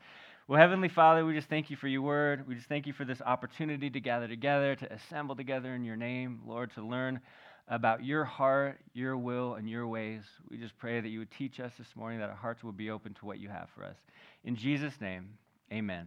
Well, 0.48 0.58
Heavenly 0.58 0.88
Father, 0.88 1.22
we 1.26 1.34
just 1.34 1.50
thank 1.50 1.68
you 1.68 1.76
for 1.76 1.86
your 1.86 2.00
word. 2.00 2.48
We 2.48 2.54
just 2.54 2.66
thank 2.66 2.86
you 2.86 2.94
for 2.94 3.04
this 3.04 3.20
opportunity 3.20 3.90
to 3.90 4.00
gather 4.00 4.26
together, 4.26 4.74
to 4.74 4.90
assemble 4.90 5.36
together 5.36 5.74
in 5.74 5.84
your 5.84 5.96
name, 5.96 6.40
Lord, 6.46 6.72
to 6.76 6.82
learn 6.82 7.20
about 7.68 8.02
your 8.06 8.24
heart, 8.24 8.80
your 8.94 9.18
will, 9.18 9.56
and 9.56 9.68
your 9.68 9.86
ways. 9.86 10.22
We 10.48 10.56
just 10.56 10.78
pray 10.78 10.98
that 10.98 11.10
you 11.10 11.18
would 11.18 11.30
teach 11.30 11.60
us 11.60 11.72
this 11.76 11.94
morning, 11.94 12.20
that 12.20 12.30
our 12.30 12.36
hearts 12.36 12.64
will 12.64 12.72
be 12.72 12.88
open 12.88 13.12
to 13.12 13.26
what 13.26 13.38
you 13.38 13.50
have 13.50 13.68
for 13.74 13.84
us. 13.84 13.96
In 14.44 14.56
Jesus' 14.56 14.98
name, 14.98 15.28
amen. 15.70 16.06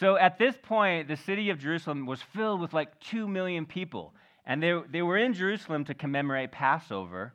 So 0.00 0.16
at 0.16 0.38
this 0.40 0.56
point, 0.60 1.06
the 1.06 1.16
city 1.16 1.50
of 1.50 1.60
Jerusalem 1.60 2.04
was 2.04 2.20
filled 2.34 2.60
with 2.60 2.72
like 2.72 2.98
2 2.98 3.28
million 3.28 3.64
people. 3.64 4.12
And 4.44 4.60
they, 4.60 4.76
they 4.90 5.02
were 5.02 5.18
in 5.18 5.34
Jerusalem 5.34 5.84
to 5.84 5.94
commemorate 5.94 6.50
Passover 6.50 7.32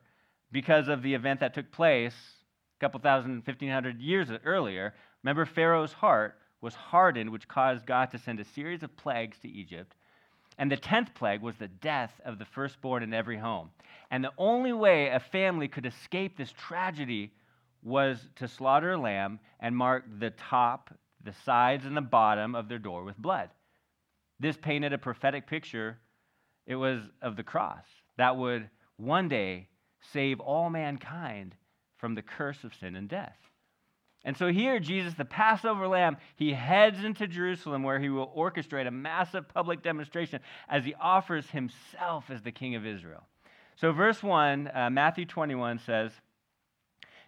because 0.52 0.88
of 0.88 1.02
the 1.02 1.14
event 1.14 1.40
that 1.40 1.54
took 1.54 1.70
place 1.70 2.14
a 2.14 2.80
couple 2.80 3.00
thousand, 3.00 3.32
1500 3.46 4.00
years 4.00 4.28
earlier. 4.44 4.94
Remember, 5.22 5.44
Pharaoh's 5.44 5.92
heart 5.92 6.38
was 6.60 6.74
hardened, 6.74 7.30
which 7.30 7.48
caused 7.48 7.86
God 7.86 8.10
to 8.10 8.18
send 8.18 8.40
a 8.40 8.44
series 8.44 8.82
of 8.82 8.96
plagues 8.96 9.38
to 9.40 9.48
Egypt 9.48 9.94
and 10.60 10.70
the 10.70 10.76
tenth 10.76 11.14
plague 11.14 11.40
was 11.40 11.56
the 11.56 11.68
death 11.68 12.20
of 12.22 12.38
the 12.38 12.44
firstborn 12.44 13.02
in 13.02 13.14
every 13.14 13.38
home. 13.38 13.70
And 14.10 14.22
the 14.22 14.34
only 14.36 14.74
way 14.74 15.08
a 15.08 15.18
family 15.18 15.68
could 15.68 15.86
escape 15.86 16.36
this 16.36 16.52
tragedy 16.52 17.32
was 17.82 18.28
to 18.36 18.46
slaughter 18.46 18.92
a 18.92 18.98
lamb 18.98 19.40
and 19.60 19.74
mark 19.74 20.04
the 20.18 20.28
top, 20.28 20.90
the 21.24 21.32
sides, 21.46 21.86
and 21.86 21.96
the 21.96 22.02
bottom 22.02 22.54
of 22.54 22.68
their 22.68 22.78
door 22.78 23.04
with 23.04 23.16
blood. 23.16 23.48
This 24.38 24.58
painted 24.58 24.92
a 24.92 24.98
prophetic 24.98 25.46
picture. 25.46 25.98
It 26.66 26.74
was 26.74 27.00
of 27.22 27.36
the 27.36 27.42
cross 27.42 27.86
that 28.18 28.36
would 28.36 28.68
one 28.98 29.28
day 29.28 29.66
save 30.12 30.40
all 30.40 30.70
mankind 30.70 31.54
from 31.98 32.14
the 32.14 32.22
curse 32.22 32.64
of 32.64 32.74
sin 32.74 32.96
and 32.96 33.08
death. 33.08 33.36
And 34.24 34.36
so 34.36 34.48
here, 34.48 34.78
Jesus, 34.80 35.14
the 35.14 35.24
Passover 35.24 35.88
lamb, 35.88 36.18
he 36.36 36.52
heads 36.52 37.02
into 37.04 37.26
Jerusalem 37.26 37.82
where 37.82 37.98
he 37.98 38.10
will 38.10 38.32
orchestrate 38.36 38.86
a 38.86 38.90
massive 38.90 39.48
public 39.48 39.82
demonstration 39.82 40.40
as 40.68 40.84
he 40.84 40.94
offers 40.94 41.48
himself 41.50 42.28
as 42.28 42.42
the 42.42 42.52
king 42.52 42.74
of 42.74 42.84
Israel. 42.84 43.26
So, 43.76 43.92
verse 43.92 44.22
1, 44.22 44.70
uh, 44.74 44.90
Matthew 44.90 45.24
21 45.24 45.78
says, 45.78 46.12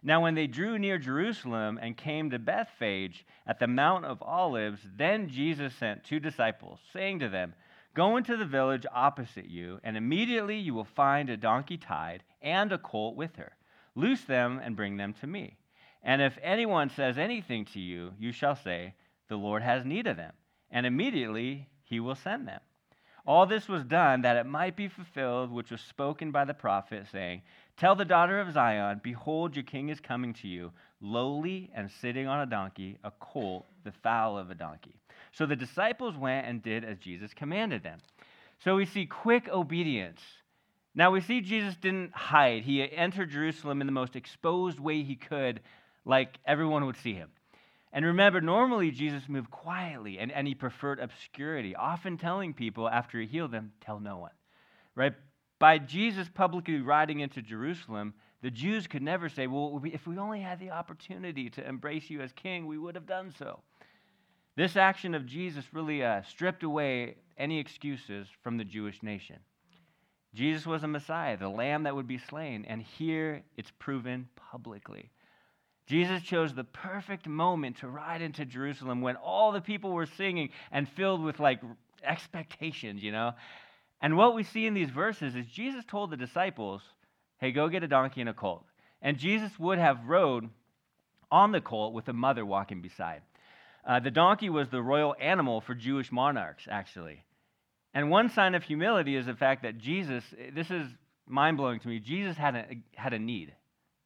Now, 0.02 0.20
when 0.20 0.34
they 0.34 0.46
drew 0.46 0.78
near 0.78 0.98
Jerusalem 0.98 1.78
and 1.80 1.96
came 1.96 2.28
to 2.28 2.38
Bethphage 2.38 3.24
at 3.46 3.58
the 3.58 3.66
Mount 3.66 4.04
of 4.04 4.22
Olives, 4.22 4.80
then 4.94 5.30
Jesus 5.30 5.74
sent 5.74 6.04
two 6.04 6.20
disciples, 6.20 6.78
saying 6.92 7.20
to 7.20 7.30
them, 7.30 7.54
Go 7.94 8.18
into 8.18 8.36
the 8.36 8.44
village 8.44 8.84
opposite 8.92 9.48
you, 9.48 9.80
and 9.82 9.96
immediately 9.96 10.58
you 10.58 10.74
will 10.74 10.84
find 10.84 11.30
a 11.30 11.38
donkey 11.38 11.78
tied 11.78 12.22
and 12.42 12.72
a 12.72 12.78
colt 12.78 13.16
with 13.16 13.36
her. 13.36 13.52
Loose 13.94 14.24
them 14.24 14.60
and 14.62 14.76
bring 14.76 14.96
them 14.96 15.14
to 15.20 15.26
me. 15.26 15.56
And 16.02 16.20
if 16.20 16.36
anyone 16.42 16.90
says 16.90 17.18
anything 17.18 17.64
to 17.66 17.80
you, 17.80 18.12
you 18.18 18.32
shall 18.32 18.56
say, 18.56 18.94
The 19.28 19.36
Lord 19.36 19.62
has 19.62 19.84
need 19.84 20.06
of 20.06 20.16
them. 20.16 20.32
And 20.70 20.86
immediately 20.86 21.68
he 21.84 22.00
will 22.00 22.14
send 22.14 22.48
them. 22.48 22.60
All 23.24 23.46
this 23.46 23.68
was 23.68 23.84
done 23.84 24.22
that 24.22 24.36
it 24.36 24.46
might 24.46 24.74
be 24.74 24.88
fulfilled, 24.88 25.52
which 25.52 25.70
was 25.70 25.80
spoken 25.80 26.32
by 26.32 26.44
the 26.44 26.54
prophet, 26.54 27.06
saying, 27.12 27.42
Tell 27.76 27.94
the 27.94 28.04
daughter 28.04 28.40
of 28.40 28.52
Zion, 28.52 29.00
Behold, 29.02 29.54
your 29.54 29.62
king 29.62 29.90
is 29.90 30.00
coming 30.00 30.34
to 30.34 30.48
you, 30.48 30.72
lowly 31.00 31.70
and 31.74 31.90
sitting 31.90 32.26
on 32.26 32.40
a 32.40 32.46
donkey, 32.46 32.98
a 33.04 33.12
colt, 33.12 33.66
the 33.84 33.92
foal 33.92 34.36
of 34.36 34.50
a 34.50 34.54
donkey. 34.54 34.96
So 35.32 35.46
the 35.46 35.56
disciples 35.56 36.16
went 36.16 36.46
and 36.46 36.62
did 36.62 36.84
as 36.84 36.98
Jesus 36.98 37.32
commanded 37.32 37.82
them. 37.82 38.00
So 38.58 38.76
we 38.76 38.86
see 38.86 39.06
quick 39.06 39.48
obedience 39.48 40.20
Now 40.94 41.10
we 41.10 41.20
see 41.20 41.40
Jesus 41.40 41.76
didn't 41.76 42.12
hide. 42.12 42.64
He 42.64 42.82
entered 42.82 43.30
Jerusalem 43.30 43.80
in 43.80 43.86
the 43.86 43.92
most 43.92 44.14
exposed 44.14 44.78
way 44.78 45.02
he 45.02 45.16
could, 45.16 45.60
like 46.04 46.38
everyone 46.44 46.84
would 46.86 46.96
see 46.96 47.14
him. 47.14 47.30
And 47.92 48.04
remember, 48.04 48.40
normally 48.40 48.90
Jesus 48.90 49.28
moved 49.28 49.50
quietly 49.50 50.18
and, 50.18 50.32
and 50.32 50.46
he 50.46 50.54
preferred 50.54 50.98
obscurity, 50.98 51.76
often 51.76 52.16
telling 52.16 52.54
people 52.54 52.88
after 52.88 53.20
he 53.20 53.26
healed 53.26 53.52
them, 53.52 53.72
tell 53.80 54.00
no 54.00 54.18
one. 54.18 54.32
Right? 54.94 55.14
By 55.58 55.78
Jesus 55.78 56.28
publicly 56.32 56.80
riding 56.80 57.20
into 57.20 57.42
Jerusalem, 57.42 58.14
the 58.42 58.50
Jews 58.50 58.86
could 58.86 59.02
never 59.02 59.28
say, 59.28 59.46
well, 59.46 59.80
if 59.84 60.06
we 60.06 60.18
only 60.18 60.40
had 60.40 60.58
the 60.58 60.70
opportunity 60.70 61.48
to 61.50 61.66
embrace 61.66 62.10
you 62.10 62.20
as 62.20 62.32
king, 62.32 62.66
we 62.66 62.78
would 62.78 62.96
have 62.96 63.06
done 63.06 63.32
so. 63.38 63.60
This 64.56 64.76
action 64.76 65.14
of 65.14 65.24
Jesus 65.24 65.64
really 65.72 66.02
uh, 66.02 66.22
stripped 66.22 66.62
away 66.62 67.16
any 67.38 67.58
excuses 67.58 68.26
from 68.42 68.58
the 68.58 68.64
Jewish 68.64 69.02
nation. 69.02 69.36
Jesus 70.34 70.66
was 70.66 70.82
a 70.82 70.88
Messiah, 70.88 71.36
the 71.36 71.48
lamb 71.48 71.82
that 71.82 71.94
would 71.94 72.08
be 72.08 72.18
slain, 72.18 72.64
and 72.66 72.82
here 72.82 73.42
it's 73.56 73.70
proven 73.78 74.28
publicly. 74.50 75.10
Jesus 75.86 76.22
chose 76.22 76.54
the 76.54 76.64
perfect 76.64 77.26
moment 77.26 77.78
to 77.78 77.88
ride 77.88 78.22
into 78.22 78.44
Jerusalem 78.46 79.02
when 79.02 79.16
all 79.16 79.52
the 79.52 79.60
people 79.60 79.90
were 79.92 80.06
singing 80.06 80.50
and 80.70 80.88
filled 80.88 81.22
with 81.22 81.38
like 81.38 81.60
expectations, 82.02 83.02
you 83.02 83.12
know. 83.12 83.32
And 84.00 84.16
what 84.16 84.34
we 84.34 84.42
see 84.42 84.66
in 84.66 84.74
these 84.74 84.90
verses 84.90 85.34
is 85.36 85.46
Jesus 85.46 85.84
told 85.84 86.10
the 86.10 86.16
disciples, 86.16 86.82
hey, 87.38 87.52
go 87.52 87.68
get 87.68 87.82
a 87.82 87.88
donkey 87.88 88.20
and 88.20 88.30
a 88.30 88.34
colt. 88.34 88.64
And 89.02 89.18
Jesus 89.18 89.58
would 89.58 89.78
have 89.78 90.06
rode 90.06 90.48
on 91.30 91.52
the 91.52 91.60
colt 91.60 91.92
with 91.92 92.08
a 92.08 92.12
mother 92.12 92.46
walking 92.46 92.80
beside. 92.80 93.22
Uh, 93.84 94.00
the 94.00 94.10
donkey 94.10 94.48
was 94.48 94.68
the 94.68 94.80
royal 94.80 95.14
animal 95.20 95.60
for 95.60 95.74
Jewish 95.74 96.12
monarchs, 96.12 96.68
actually. 96.70 97.24
And 97.94 98.10
one 98.10 98.30
sign 98.30 98.54
of 98.54 98.62
humility 98.62 99.16
is 99.16 99.26
the 99.26 99.34
fact 99.34 99.62
that 99.62 99.78
Jesus, 99.78 100.24
this 100.54 100.70
is 100.70 100.86
mind 101.26 101.56
blowing 101.56 101.80
to 101.80 101.88
me, 101.88 101.98
Jesus 101.98 102.36
had 102.36 102.54
a, 102.54 102.66
had 102.94 103.12
a 103.12 103.18
need. 103.18 103.52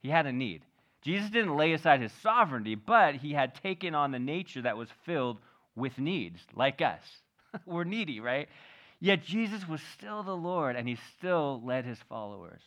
He 0.03 0.09
had 0.09 0.27
a 0.27 0.33
need. 0.33 0.63
Jesus 1.03 1.31
didn't 1.31 1.57
lay 1.57 1.73
aside 1.73 2.01
his 2.01 2.13
sovereignty, 2.23 2.75
but 2.75 3.15
he 3.15 3.33
had 3.33 3.55
taken 3.55 3.95
on 3.95 4.11
the 4.11 4.19
nature 4.19 4.63
that 4.63 4.77
was 4.77 4.89
filled 5.05 5.39
with 5.77 5.99
needs, 5.99 6.41
like 6.55 6.83
us. 6.83 7.03
We're 7.67 7.85
needy, 7.85 8.19
right? 8.19 8.49
Yet 8.99 9.23
Jesus 9.23 9.69
was 9.69 9.81
still 9.95 10.23
the 10.23 10.37
Lord, 10.37 10.75
and 10.75 10.89
he 10.89 10.99
still 11.17 11.63
led 11.65 11.85
his 11.85 11.99
followers. 12.09 12.63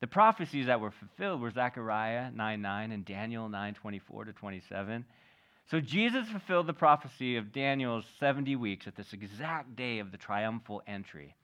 The 0.00 0.06
prophecies 0.06 0.66
that 0.66 0.80
were 0.80 0.90
fulfilled 0.90 1.40
were 1.40 1.50
Zechariah 1.50 2.30
9 2.30 2.62
9 2.62 2.92
and 2.92 3.04
Daniel 3.04 3.48
9 3.48 3.74
24 3.74 4.26
to 4.26 4.32
27. 4.32 5.04
So 5.70 5.80
Jesus 5.80 6.28
fulfilled 6.28 6.68
the 6.68 6.72
prophecy 6.72 7.36
of 7.36 7.52
Daniel's 7.52 8.04
70 8.20 8.54
weeks 8.54 8.86
at 8.86 8.94
this 8.94 9.12
exact 9.12 9.74
day 9.74 9.98
of 9.98 10.12
the 10.12 10.16
triumphal 10.16 10.80
entry. 10.86 11.34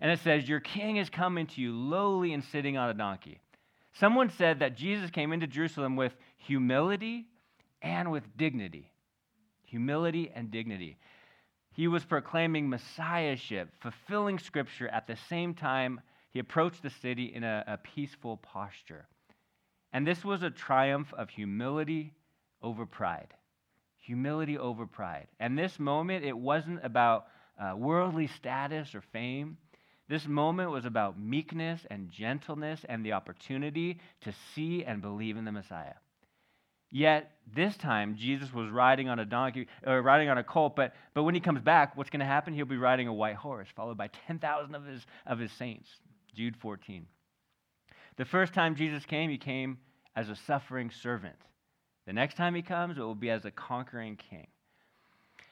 And 0.00 0.12
it 0.12 0.20
says, 0.20 0.48
Your 0.48 0.60
king 0.60 0.96
is 0.96 1.10
coming 1.10 1.48
to 1.48 1.60
you 1.60 1.74
lowly 1.74 2.32
and 2.32 2.44
sitting 2.44 2.76
on 2.76 2.88
a 2.88 2.94
donkey. 2.94 3.40
Someone 3.94 4.30
said 4.30 4.60
that 4.60 4.76
Jesus 4.76 5.10
came 5.10 5.32
into 5.32 5.48
Jerusalem 5.48 5.96
with 5.96 6.14
humility 6.36 7.26
and 7.82 8.12
with 8.12 8.24
dignity. 8.36 8.92
Humility 9.64 10.30
and 10.32 10.52
dignity. 10.52 10.96
He 11.72 11.88
was 11.88 12.04
proclaiming 12.04 12.68
messiahship, 12.68 13.70
fulfilling 13.80 14.38
scripture 14.38 14.88
at 14.88 15.08
the 15.08 15.16
same 15.28 15.52
time 15.52 16.00
he 16.30 16.38
approached 16.38 16.82
the 16.82 16.90
city 16.90 17.32
in 17.34 17.42
a, 17.42 17.64
a 17.66 17.78
peaceful 17.78 18.36
posture. 18.36 19.08
And 19.92 20.06
this 20.06 20.24
was 20.24 20.44
a 20.44 20.50
triumph 20.50 21.12
of 21.14 21.30
humility 21.30 22.12
over 22.62 22.86
pride 22.86 23.34
humility 24.04 24.58
over 24.58 24.86
pride. 24.86 25.26
And 25.40 25.58
this 25.58 25.78
moment, 25.78 26.24
it 26.24 26.36
wasn't 26.36 26.84
about 26.84 27.26
uh, 27.58 27.74
worldly 27.76 28.26
status 28.26 28.94
or 28.94 29.00
fame. 29.00 29.56
This 30.08 30.26
moment 30.26 30.70
was 30.70 30.84
about 30.84 31.18
meekness 31.18 31.86
and 31.90 32.10
gentleness 32.10 32.84
and 32.88 33.04
the 33.04 33.12
opportunity 33.12 34.00
to 34.22 34.32
see 34.54 34.84
and 34.84 35.00
believe 35.00 35.36
in 35.36 35.44
the 35.44 35.52
Messiah. 35.52 35.94
Yet 36.90 37.32
this 37.52 37.76
time 37.76 38.16
Jesus 38.16 38.52
was 38.52 38.70
riding 38.70 39.08
on 39.08 39.18
a 39.18 39.24
donkey 39.24 39.66
or 39.86 40.02
riding 40.02 40.28
on 40.28 40.38
a 40.38 40.44
colt, 40.44 40.76
but, 40.76 40.94
but 41.14 41.22
when 41.22 41.34
he 41.34 41.40
comes 41.40 41.60
back, 41.62 41.96
what's 41.96 42.10
going 42.10 42.20
to 42.20 42.26
happen? 42.26 42.54
He'll 42.54 42.66
be 42.66 42.76
riding 42.76 43.08
a 43.08 43.14
white 43.14 43.36
horse, 43.36 43.68
followed 43.74 43.96
by 43.96 44.08
10,000 44.26 44.74
of 44.74 44.84
his, 44.84 45.04
of 45.26 45.38
his 45.38 45.50
saints. 45.52 45.88
Jude 46.34 46.56
14. 46.56 47.06
The 48.16 48.24
first 48.24 48.52
time 48.52 48.76
Jesus 48.76 49.04
came, 49.06 49.30
he 49.30 49.38
came 49.38 49.78
as 50.14 50.28
a 50.28 50.36
suffering 50.36 50.90
servant. 50.90 51.36
The 52.06 52.12
next 52.12 52.36
time 52.36 52.54
he 52.54 52.62
comes, 52.62 52.98
it 52.98 53.02
will 53.02 53.14
be 53.14 53.30
as 53.30 53.44
a 53.44 53.50
conquering 53.50 54.16
king. 54.16 54.46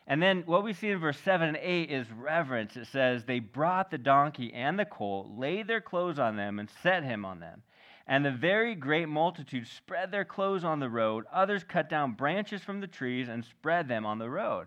And 0.07 0.23
then 0.23 0.43
what 0.47 0.65
we 0.65 0.73
see 0.73 0.91
in 0.91 0.99
verse 0.99 1.19
7 1.21 1.49
and 1.49 1.57
8 1.57 1.91
is 1.91 2.07
reverence. 2.11 2.77
It 2.77 2.87
says, 2.87 3.25
They 3.25 3.39
brought 3.39 3.91
the 3.91 3.99
donkey 3.99 4.53
and 4.53 4.79
the 4.79 4.85
colt, 4.85 5.29
laid 5.37 5.69
their 5.69 5.81
clothes 5.81 6.19
on 6.19 6.37
them, 6.37 6.59
and 6.59 6.69
set 6.83 7.05
him 7.05 7.25
on 7.25 7.41
them. 7.41 7.63
And 8.07 8.25
the 8.25 8.33
very 8.33 8.75
great 8.75 9.09
multitude 9.09 9.67
spread 9.69 10.11
their 10.11 10.25
clothes 10.25 10.65
on 10.65 10.81
the 10.81 10.89
road. 10.89 11.25
Others 11.33 11.65
cut 11.65 11.89
down 11.89 12.13
branches 12.13 12.63
from 12.63 12.81
the 12.81 12.89
trees 12.89 13.29
and 13.29 13.45
spread 13.45 13.87
them 13.87 14.05
on 14.05 14.19
the 14.19 14.29
road. 14.29 14.67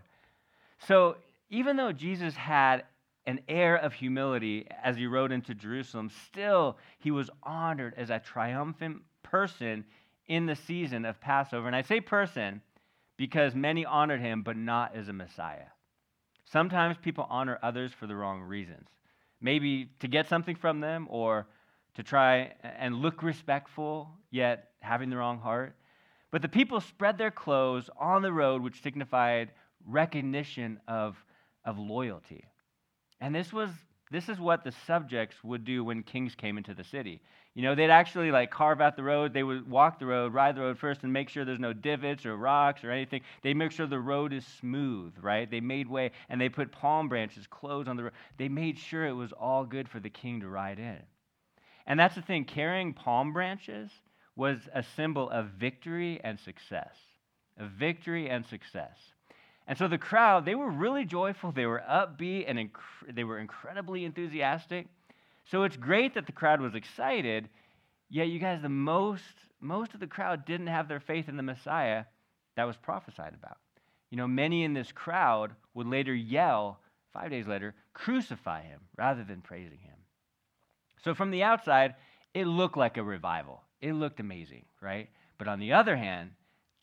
So 0.87 1.17
even 1.49 1.75
though 1.75 1.91
Jesus 1.91 2.35
had 2.35 2.85
an 3.27 3.41
air 3.49 3.75
of 3.75 3.93
humility 3.93 4.67
as 4.83 4.95
he 4.95 5.05
rode 5.05 5.31
into 5.31 5.53
Jerusalem, 5.53 6.09
still 6.27 6.77
he 6.99 7.11
was 7.11 7.29
honored 7.43 7.93
as 7.97 8.09
a 8.09 8.19
triumphant 8.19 9.01
person 9.21 9.83
in 10.27 10.45
the 10.45 10.55
season 10.55 11.05
of 11.05 11.21
Passover. 11.21 11.67
And 11.67 11.75
I 11.75 11.81
say 11.81 12.01
person 12.01 12.61
because 13.17 13.55
many 13.55 13.85
honored 13.85 14.21
him, 14.21 14.41
but 14.41 14.57
not 14.57 14.95
as 14.95 15.07
a 15.07 15.13
Messiah. 15.13 15.67
Sometimes 16.45 16.97
people 17.01 17.25
honor 17.29 17.59
others 17.63 17.91
for 17.93 18.07
the 18.07 18.15
wrong 18.15 18.41
reasons. 18.41 18.87
Maybe 19.41 19.89
to 19.99 20.07
get 20.07 20.27
something 20.27 20.55
from 20.55 20.79
them 20.79 21.07
or 21.09 21.47
to 21.95 22.03
try 22.03 22.53
and 22.61 22.95
look 22.95 23.23
respectful, 23.23 24.09
yet 24.31 24.69
having 24.79 25.09
the 25.09 25.17
wrong 25.17 25.39
heart. 25.39 25.75
But 26.31 26.41
the 26.41 26.49
people 26.49 26.81
spread 26.81 27.17
their 27.17 27.31
clothes 27.31 27.89
on 27.97 28.21
the 28.21 28.31
road, 28.31 28.61
which 28.61 28.81
signified 28.81 29.51
recognition 29.87 30.79
of, 30.87 31.15
of 31.63 31.77
loyalty. 31.77 32.43
And 33.21 33.33
this 33.33 33.53
was 33.53 33.69
this 34.15 34.29
is 34.29 34.39
what 34.39 34.63
the 34.63 34.71
subjects 34.87 35.35
would 35.43 35.65
do 35.65 35.83
when 35.83 36.01
kings 36.01 36.35
came 36.35 36.57
into 36.57 36.73
the 36.73 36.85
city. 36.85 37.21
You 37.53 37.63
know, 37.63 37.75
they'd 37.75 37.89
actually 37.89 38.31
like 38.31 38.49
carve 38.49 38.79
out 38.79 38.95
the 38.95 39.03
road. 39.03 39.33
They 39.33 39.43
would 39.43 39.69
walk 39.69 39.99
the 39.99 40.05
road, 40.05 40.33
ride 40.33 40.55
the 40.55 40.61
road 40.61 40.77
first, 40.77 41.03
and 41.03 41.11
make 41.11 41.27
sure 41.27 41.43
there's 41.43 41.59
no 41.59 41.73
divots 41.73 42.25
or 42.25 42.37
rocks 42.37 42.85
or 42.85 42.91
anything. 42.91 43.21
They 43.43 43.53
make 43.53 43.73
sure 43.73 43.87
the 43.87 43.99
road 43.99 44.31
is 44.31 44.45
smooth, 44.45 45.15
right? 45.21 45.51
They 45.51 45.59
made 45.59 45.89
way 45.89 46.11
and 46.29 46.39
they 46.39 46.47
put 46.47 46.71
palm 46.71 47.09
branches, 47.09 47.45
clothes 47.47 47.89
on 47.89 47.97
the 47.97 48.03
road. 48.03 48.13
They 48.37 48.47
made 48.47 48.77
sure 48.77 49.05
it 49.05 49.13
was 49.13 49.33
all 49.33 49.65
good 49.65 49.89
for 49.89 49.99
the 49.99 50.09
king 50.09 50.39
to 50.39 50.47
ride 50.47 50.79
in. 50.79 51.01
And 51.85 51.99
that's 51.99 52.15
the 52.15 52.21
thing 52.21 52.45
carrying 52.45 52.93
palm 52.93 53.33
branches 53.33 53.91
was 54.37 54.59
a 54.73 54.83
symbol 54.95 55.29
of 55.29 55.47
victory 55.47 56.21
and 56.23 56.39
success. 56.39 56.95
Of 57.57 57.71
victory 57.71 58.29
and 58.29 58.45
success. 58.45 58.97
And 59.67 59.77
so 59.77 59.87
the 59.87 59.97
crowd, 59.97 60.45
they 60.45 60.55
were 60.55 60.69
really 60.69 61.05
joyful. 61.05 61.51
They 61.51 61.65
were 61.65 61.83
upbeat 61.89 62.45
and 62.47 62.59
inc- 62.59 63.15
they 63.15 63.23
were 63.23 63.39
incredibly 63.39 64.05
enthusiastic. 64.05 64.87
So 65.45 65.63
it's 65.63 65.77
great 65.77 66.13
that 66.13 66.25
the 66.25 66.31
crowd 66.31 66.61
was 66.61 66.75
excited. 66.75 67.49
Yet, 68.09 68.27
you 68.27 68.39
guys, 68.39 68.61
the 68.61 68.69
most, 68.69 69.23
most 69.59 69.93
of 69.93 69.99
the 69.99 70.07
crowd 70.07 70.45
didn't 70.45 70.67
have 70.67 70.87
their 70.87 70.99
faith 70.99 71.27
in 71.27 71.37
the 71.37 71.43
Messiah 71.43 72.05
that 72.55 72.65
was 72.65 72.77
prophesied 72.77 73.33
about. 73.33 73.57
You 74.11 74.17
know, 74.17 74.27
many 74.27 74.63
in 74.63 74.73
this 74.73 74.91
crowd 74.91 75.51
would 75.73 75.87
later 75.87 76.13
yell, 76.13 76.79
five 77.11 77.31
days 77.31 77.47
later, 77.47 77.73
crucify 77.93 78.61
him 78.61 78.81
rather 78.97 79.23
than 79.23 79.41
praising 79.41 79.79
him. 79.79 79.95
So 81.03 81.13
from 81.13 81.31
the 81.31 81.43
outside, 81.43 81.95
it 82.33 82.45
looked 82.45 82.77
like 82.77 82.97
a 82.97 83.03
revival. 83.03 83.63
It 83.81 83.93
looked 83.93 84.19
amazing, 84.19 84.65
right? 84.81 85.09
But 85.37 85.47
on 85.47 85.59
the 85.59 85.73
other 85.73 85.95
hand, 85.95 86.31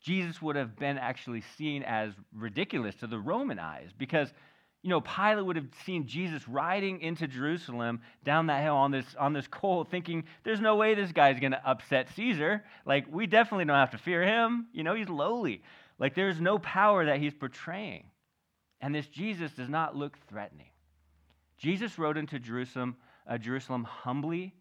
Jesus 0.03 0.41
would 0.41 0.57
have 0.57 0.75
been 0.77 0.97
actually 0.97 1.41
seen 1.57 1.81
as 1.83 2.11
ridiculous 2.35 2.93
to 2.95 3.07
the 3.07 3.17
Roman 3.17 3.57
eyes 3.57 3.89
because, 3.97 4.33
you 4.81 4.89
know, 4.89 4.99
Pilate 4.99 5.45
would 5.45 5.55
have 5.55 5.69
seen 5.85 6.05
Jesus 6.05 6.45
riding 6.45 6.99
into 6.99 7.25
Jerusalem 7.25 8.01
down 8.25 8.47
that 8.47 8.61
hill 8.61 8.75
on 8.75 8.91
this, 8.91 9.05
on 9.17 9.31
this 9.31 9.47
colt, 9.47 9.89
thinking, 9.89 10.25
there's 10.43 10.59
no 10.59 10.75
way 10.75 10.93
this 10.93 11.13
guy's 11.13 11.39
going 11.39 11.53
to 11.53 11.69
upset 11.69 12.09
Caesar. 12.17 12.65
Like, 12.85 13.05
we 13.09 13.27
definitely 13.27 13.63
don't 13.63 13.77
have 13.77 13.91
to 13.91 13.97
fear 13.97 14.21
him. 14.23 14.67
You 14.73 14.83
know, 14.83 14.93
he's 14.93 15.07
lowly. 15.07 15.63
Like, 15.97 16.15
there's 16.15 16.41
no 16.41 16.59
power 16.59 17.05
that 17.05 17.19
he's 17.19 17.33
portraying. 17.33 18.03
And 18.81 18.93
this 18.93 19.07
Jesus 19.07 19.53
does 19.53 19.69
not 19.69 19.95
look 19.95 20.17
threatening. 20.27 20.67
Jesus 21.57 21.97
rode 21.97 22.17
into 22.17 22.39
Jerusalem, 22.39 22.97
uh, 23.25 23.37
Jerusalem 23.37 23.85
humbly 23.85 24.53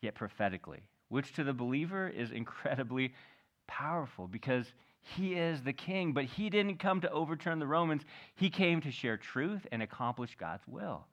yet 0.00 0.16
prophetically, 0.16 0.82
which 1.08 1.34
to 1.34 1.44
the 1.44 1.52
believer 1.52 2.08
is 2.08 2.32
incredibly 2.32 3.14
powerful 3.68 4.26
because 4.26 4.66
he 5.00 5.34
is 5.34 5.62
the 5.62 5.72
king, 5.72 6.12
but 6.12 6.24
he 6.24 6.50
didn't 6.50 6.78
come 6.78 7.00
to 7.00 7.10
overturn 7.10 7.58
the 7.58 7.66
Romans. 7.66 8.02
He 8.34 8.50
came 8.50 8.80
to 8.82 8.90
share 8.90 9.16
truth 9.16 9.66
and 9.72 9.82
accomplish 9.82 10.36
God's 10.38 10.66
will 10.66 11.06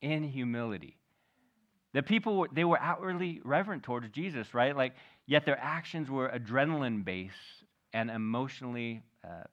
in 0.00 0.24
humility. 0.24 0.96
The 1.94 2.02
people, 2.02 2.46
they 2.52 2.64
were 2.64 2.78
outwardly 2.80 3.40
reverent 3.44 3.82
towards 3.82 4.08
Jesus, 4.10 4.54
right? 4.54 4.76
Like, 4.76 4.94
yet 5.26 5.44
their 5.44 5.58
actions 5.58 6.10
were 6.10 6.28
adrenaline 6.28 7.04
based 7.04 7.34
and 7.92 8.10
emotionally 8.10 9.02
uh, 9.24 9.44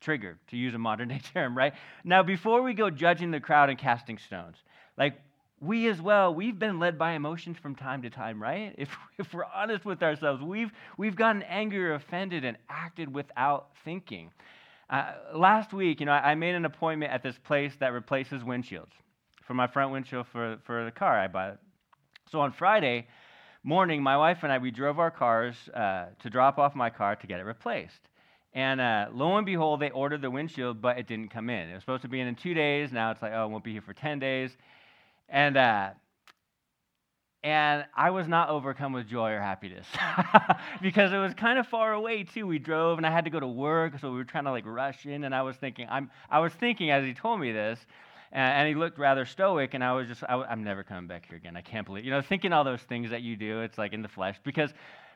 triggered, 0.00 0.38
to 0.48 0.56
use 0.56 0.74
a 0.74 0.78
modern 0.78 1.08
day 1.08 1.20
term, 1.34 1.56
right? 1.56 1.74
Now, 2.04 2.22
before 2.22 2.62
we 2.62 2.74
go 2.74 2.90
judging 2.90 3.30
the 3.30 3.40
crowd 3.40 3.68
and 3.70 3.78
casting 3.78 4.18
stones, 4.18 4.56
like, 4.96 5.14
we 5.62 5.86
as 5.86 6.02
well, 6.02 6.34
we've 6.34 6.58
been 6.58 6.80
led 6.80 6.98
by 6.98 7.12
emotions 7.12 7.56
from 7.56 7.76
time 7.76 8.02
to 8.02 8.10
time, 8.10 8.42
right? 8.42 8.74
If, 8.76 8.94
if 9.18 9.32
we're 9.32 9.44
honest 9.44 9.84
with 9.84 10.02
ourselves, 10.02 10.42
we've, 10.42 10.72
we've 10.98 11.14
gotten 11.14 11.42
angry 11.44 11.78
or 11.78 11.94
offended 11.94 12.44
and 12.44 12.56
acted 12.68 13.14
without 13.14 13.68
thinking. 13.84 14.32
Uh, 14.90 15.12
last 15.34 15.72
week, 15.72 16.00
you 16.00 16.06
know, 16.06 16.12
I, 16.12 16.32
I 16.32 16.34
made 16.34 16.56
an 16.56 16.64
appointment 16.64 17.12
at 17.12 17.22
this 17.22 17.38
place 17.38 17.72
that 17.78 17.92
replaces 17.92 18.42
windshields 18.42 18.90
for 19.46 19.54
my 19.54 19.68
front 19.68 19.92
windshield 19.92 20.26
for, 20.26 20.58
for 20.64 20.84
the 20.84 20.90
car 20.90 21.18
I 21.18 21.28
bought. 21.28 21.58
So 22.30 22.40
on 22.40 22.52
Friday 22.52 23.06
morning, 23.62 24.02
my 24.02 24.16
wife 24.16 24.38
and 24.42 24.52
I, 24.52 24.58
we 24.58 24.72
drove 24.72 24.98
our 24.98 25.10
cars 25.10 25.54
uh, 25.72 26.06
to 26.22 26.30
drop 26.30 26.58
off 26.58 26.74
my 26.74 26.90
car 26.90 27.14
to 27.14 27.26
get 27.26 27.38
it 27.38 27.44
replaced. 27.44 28.00
And 28.52 28.80
uh, 28.80 29.06
lo 29.12 29.36
and 29.36 29.46
behold, 29.46 29.80
they 29.80 29.90
ordered 29.90 30.22
the 30.22 30.30
windshield, 30.30 30.82
but 30.82 30.98
it 30.98 31.06
didn't 31.06 31.28
come 31.28 31.48
in. 31.48 31.70
It 31.70 31.74
was 31.74 31.82
supposed 31.82 32.02
to 32.02 32.08
be 32.08 32.20
in 32.20 32.26
in 32.26 32.34
two 32.34 32.52
days. 32.52 32.92
Now 32.92 33.12
it's 33.12 33.22
like, 33.22 33.32
oh, 33.34 33.46
it 33.46 33.48
won't 33.48 33.64
be 33.64 33.72
here 33.72 33.80
for 33.80 33.94
10 33.94 34.18
days. 34.18 34.56
And, 35.32 35.56
uh, 35.56 35.90
and 37.42 37.86
I 37.96 38.10
was 38.10 38.28
not 38.28 38.50
overcome 38.50 38.92
with 38.92 39.08
joy 39.08 39.32
or 39.32 39.40
happiness 39.40 39.86
because 40.82 41.10
it 41.10 41.16
was 41.16 41.32
kind 41.32 41.58
of 41.58 41.66
far 41.66 41.94
away 41.94 42.22
too. 42.22 42.46
We 42.46 42.58
drove 42.58 42.98
and 42.98 43.06
I 43.06 43.10
had 43.10 43.24
to 43.24 43.30
go 43.30 43.40
to 43.40 43.48
work, 43.48 43.98
so 43.98 44.10
we 44.10 44.18
were 44.18 44.24
trying 44.24 44.44
to 44.44 44.50
like 44.50 44.66
rush 44.66 45.06
in. 45.06 45.24
And 45.24 45.34
I 45.34 45.40
was 45.40 45.56
thinking, 45.56 45.88
I'm, 45.90 46.10
I 46.30 46.38
was 46.38 46.52
thinking 46.52 46.90
as 46.90 47.04
he 47.04 47.14
told 47.14 47.40
me 47.40 47.50
this, 47.50 47.80
and, 48.30 48.68
he 48.68 48.74
looked 48.74 48.98
rather 48.98 49.26
stoic, 49.26 49.74
and 49.74 49.84
I 49.84 49.92
was 49.92 50.08
just, 50.08 50.22
I, 50.26 50.52
am 50.52 50.64
never 50.64 50.82
coming 50.82 51.06
back 51.06 51.26
here 51.28 51.36
again. 51.36 51.54
I 51.54 51.60
can't 51.60 51.84
believe, 51.84 52.04
you 52.04 52.10
know, 52.10 52.22
thinking 52.22 52.52
all 52.52 52.64
those 52.64 52.80
things 52.80 53.10
that 53.10 53.20
you 53.20 53.36
do. 53.36 53.60
It's 53.60 53.76
like 53.76 53.92
in 53.92 54.00
the 54.00 54.08
flesh 54.08 54.38
because 54.42 54.72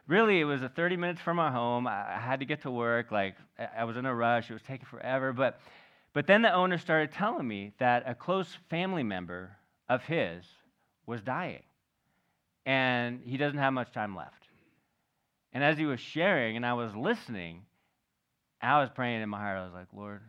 really 0.07 0.41
it 0.41 0.45
was 0.45 0.63
a 0.63 0.69
30 0.69 0.97
minutes 0.97 1.21
from 1.21 1.37
my 1.37 1.51
home. 1.51 1.87
I 1.87 2.19
had 2.19 2.41
to 2.41 2.47
get 2.47 2.63
to 2.63 2.71
work. 2.71 3.13
Like 3.13 3.37
I 3.77 3.85
was 3.85 3.97
in 3.97 4.05
a 4.05 4.15
rush. 4.15 4.51
It 4.51 4.55
was 4.55 4.63
taking 4.63 4.87
forever, 4.87 5.35
but. 5.35 5.61
But 6.13 6.27
then 6.27 6.41
the 6.41 6.51
owner 6.51 6.79
started 6.79 7.13
telling 7.13 7.47
me 7.47 7.73
that 7.77 8.05
a 8.07 8.15
close 8.15 8.57
family 8.71 9.03
member 9.03 9.55
of 9.89 10.03
his 10.03 10.45
was 11.07 11.21
dying. 11.23 11.63
And 12.65 13.21
he 13.25 13.37
doesn't 13.37 13.59
have 13.59 13.73
much 13.73 13.93
time 13.93 14.17
left. 14.17 14.49
And 15.53 15.63
as 15.63 15.79
he 15.79 15.87
was 15.87 16.01
sharing 16.01 16.57
and 16.57 16.67
I 16.67 16.75
was 16.75 16.95
listening, 16.95 17.63
I 18.61 18.81
was 18.81 18.91
praying 18.95 19.23
in 19.23 19.29
my 19.29 19.39
heart. 19.39 19.59
I 19.59 19.65
was 19.65 19.73
like, 19.73 19.87
Lord, 19.93 20.21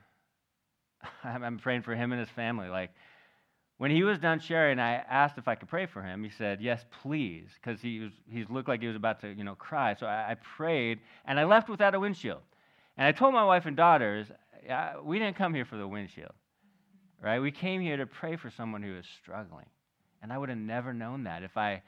I'm 1.23 1.57
praying 1.57 1.81
for 1.81 1.95
him 1.95 2.11
and 2.11 2.19
his 2.19 2.29
family. 2.29 2.69
Like, 2.69 2.91
when 3.77 3.91
he 3.91 4.03
was 4.03 4.17
done 4.19 4.39
sharing, 4.39 4.79
I 4.79 4.95
asked 4.95 5.37
if 5.37 5.47
I 5.47 5.55
could 5.55 5.69
pray 5.69 5.85
for 5.85 6.01
him. 6.01 6.23
He 6.23 6.31
said, 6.31 6.61
"Yes, 6.61 6.83
please," 7.03 7.49
because 7.61 7.79
he 7.79 7.99
was 7.99 8.11
he 8.27 8.43
looked 8.49 8.67
like 8.67 8.81
he 8.81 8.87
was 8.87 8.95
about 8.95 9.21
to, 9.21 9.31
you 9.31 9.43
know, 9.43 9.53
cry. 9.53 9.93
So 9.93 10.07
I, 10.07 10.31
I, 10.31 10.35
prayed, 10.35 10.99
and 11.25 11.39
I 11.39 11.43
left 11.43 11.69
without 11.69 11.93
a 11.93 11.99
windshield. 11.99 12.41
And 12.97 13.05
I 13.05 13.11
told 13.11 13.35
my 13.35 13.45
wife 13.45 13.67
and 13.67 13.77
daughters, 13.77 14.27
"We 15.03 15.19
didn't 15.19 15.35
come 15.35 15.53
here 15.53 15.65
for 15.65 15.77
the 15.77 15.87
windshield 15.87 16.33
right? 17.21 17.39
We 17.39 17.51
came 17.51 17.81
here 17.81 17.97
to 17.97 18.05
pray 18.05 18.35
for 18.35 18.49
someone 18.49 18.83
who 18.83 18.95
is 18.95 19.05
struggling. 19.21 19.65
And 20.21 20.31
I 20.33 20.37
would 20.37 20.49
have 20.49 20.57
never 20.57 20.93
known 20.93 21.23
that 21.23 21.43
if 21.43 21.57
I 21.57 21.81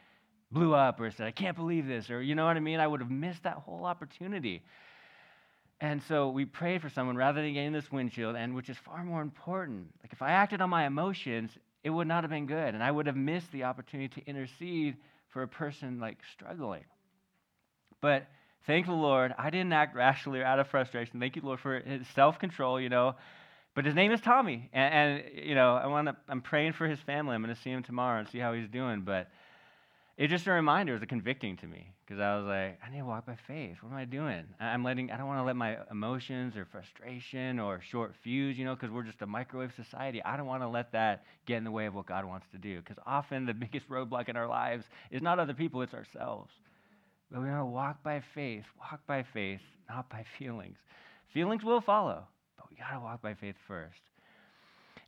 blew 0.51 0.73
up 0.73 0.99
or 0.99 1.11
said, 1.11 1.27
I 1.27 1.31
can't 1.31 1.55
believe 1.55 1.87
this, 1.87 2.09
or 2.09 2.21
you 2.21 2.35
know 2.35 2.45
what 2.45 2.57
I 2.57 2.59
mean? 2.59 2.79
I 2.79 2.87
would 2.87 3.01
have 3.01 3.11
missed 3.11 3.43
that 3.43 3.55
whole 3.55 3.85
opportunity. 3.85 4.63
And 5.81 6.01
so 6.03 6.29
we 6.29 6.45
prayed 6.45 6.81
for 6.81 6.89
someone 6.89 7.15
rather 7.15 7.41
than 7.41 7.53
getting 7.53 7.71
this 7.71 7.91
windshield, 7.91 8.35
and 8.35 8.55
which 8.55 8.69
is 8.69 8.77
far 8.77 9.03
more 9.03 9.21
important. 9.21 9.87
Like 10.03 10.11
if 10.11 10.21
I 10.21 10.31
acted 10.31 10.61
on 10.61 10.69
my 10.69 10.85
emotions, 10.85 11.51
it 11.83 11.89
would 11.89 12.07
not 12.07 12.23
have 12.23 12.31
been 12.31 12.47
good, 12.47 12.73
and 12.73 12.83
I 12.83 12.91
would 12.91 13.07
have 13.07 13.15
missed 13.15 13.51
the 13.51 13.63
opportunity 13.63 14.21
to 14.21 14.27
intercede 14.27 14.97
for 15.29 15.43
a 15.43 15.47
person 15.47 15.99
like 15.99 16.17
struggling. 16.33 16.83
But 18.01 18.27
thank 18.65 18.87
the 18.87 18.93
Lord, 18.93 19.33
I 19.37 19.49
didn't 19.49 19.73
act 19.73 19.95
rashly 19.95 20.39
or 20.39 20.45
out 20.45 20.59
of 20.59 20.67
frustration. 20.67 21.19
Thank 21.19 21.35
you, 21.35 21.41
Lord, 21.43 21.59
for 21.59 21.79
his 21.79 22.07
self 22.09 22.39
control, 22.39 22.79
you 22.81 22.89
know. 22.89 23.15
But 23.79 23.85
his 23.85 23.95
name 23.95 24.11
is 24.11 24.19
Tommy, 24.19 24.69
and, 24.73 24.93
and 24.93 25.47
you 25.47 25.55
know, 25.55 25.77
I 25.77 25.87
want 25.87 26.09
I'm 26.27 26.41
praying 26.41 26.73
for 26.73 26.85
his 26.85 26.99
family. 26.99 27.33
I'm 27.33 27.41
going 27.41 27.55
to 27.55 27.61
see 27.61 27.69
him 27.69 27.81
tomorrow 27.81 28.19
and 28.19 28.27
see 28.27 28.37
how 28.37 28.51
he's 28.51 28.67
doing. 28.67 29.03
But 29.03 29.29
it's 30.17 30.29
just 30.29 30.47
a 30.47 30.51
reminder. 30.51 30.95
It 30.95 30.99
was 30.99 31.07
convicting 31.07 31.55
to 31.55 31.65
me 31.65 31.93
because 32.05 32.19
I 32.19 32.35
was 32.35 32.45
like, 32.45 32.77
I 32.85 32.91
need 32.91 32.97
to 32.97 33.05
walk 33.05 33.25
by 33.25 33.37
faith. 33.47 33.77
What 33.79 33.93
am 33.93 33.97
I 33.97 34.03
doing? 34.03 34.43
I'm 34.59 34.83
letting. 34.83 35.11
I 35.11 35.17
don't 35.17 35.27
want 35.27 35.39
to 35.39 35.45
let 35.45 35.55
my 35.55 35.77
emotions 35.89 36.57
or 36.57 36.65
frustration 36.65 37.57
or 37.57 37.79
short 37.79 38.15
fuse, 38.21 38.59
you 38.59 38.65
know, 38.65 38.75
because 38.75 38.91
we're 38.91 39.03
just 39.03 39.21
a 39.21 39.25
microwave 39.25 39.71
society. 39.77 40.21
I 40.25 40.35
don't 40.35 40.45
want 40.45 40.61
to 40.61 40.67
let 40.67 40.91
that 40.91 41.23
get 41.45 41.55
in 41.55 41.63
the 41.63 41.71
way 41.71 41.85
of 41.85 41.95
what 41.95 42.05
God 42.05 42.25
wants 42.25 42.47
to 42.51 42.57
do. 42.57 42.81
Because 42.81 43.01
often 43.07 43.45
the 43.45 43.53
biggest 43.65 43.87
roadblock 43.87 44.27
in 44.27 44.35
our 44.35 44.49
lives 44.49 44.83
is 45.09 45.21
not 45.21 45.39
other 45.39 45.53
people; 45.53 45.81
it's 45.83 45.93
ourselves. 45.93 46.51
But 47.31 47.43
we 47.43 47.47
want 47.47 47.61
to 47.61 47.65
walk 47.65 48.03
by 48.03 48.21
faith. 48.35 48.65
Walk 48.77 48.99
by 49.07 49.23
faith, 49.23 49.61
not 49.87 50.09
by 50.09 50.25
feelings. 50.37 50.79
Feelings 51.33 51.63
will 51.63 51.79
follow 51.79 52.25
we 52.69 52.77
got 52.77 52.91
to 52.91 52.99
walk 52.99 53.21
by 53.21 53.33
faith 53.33 53.55
first. 53.67 54.01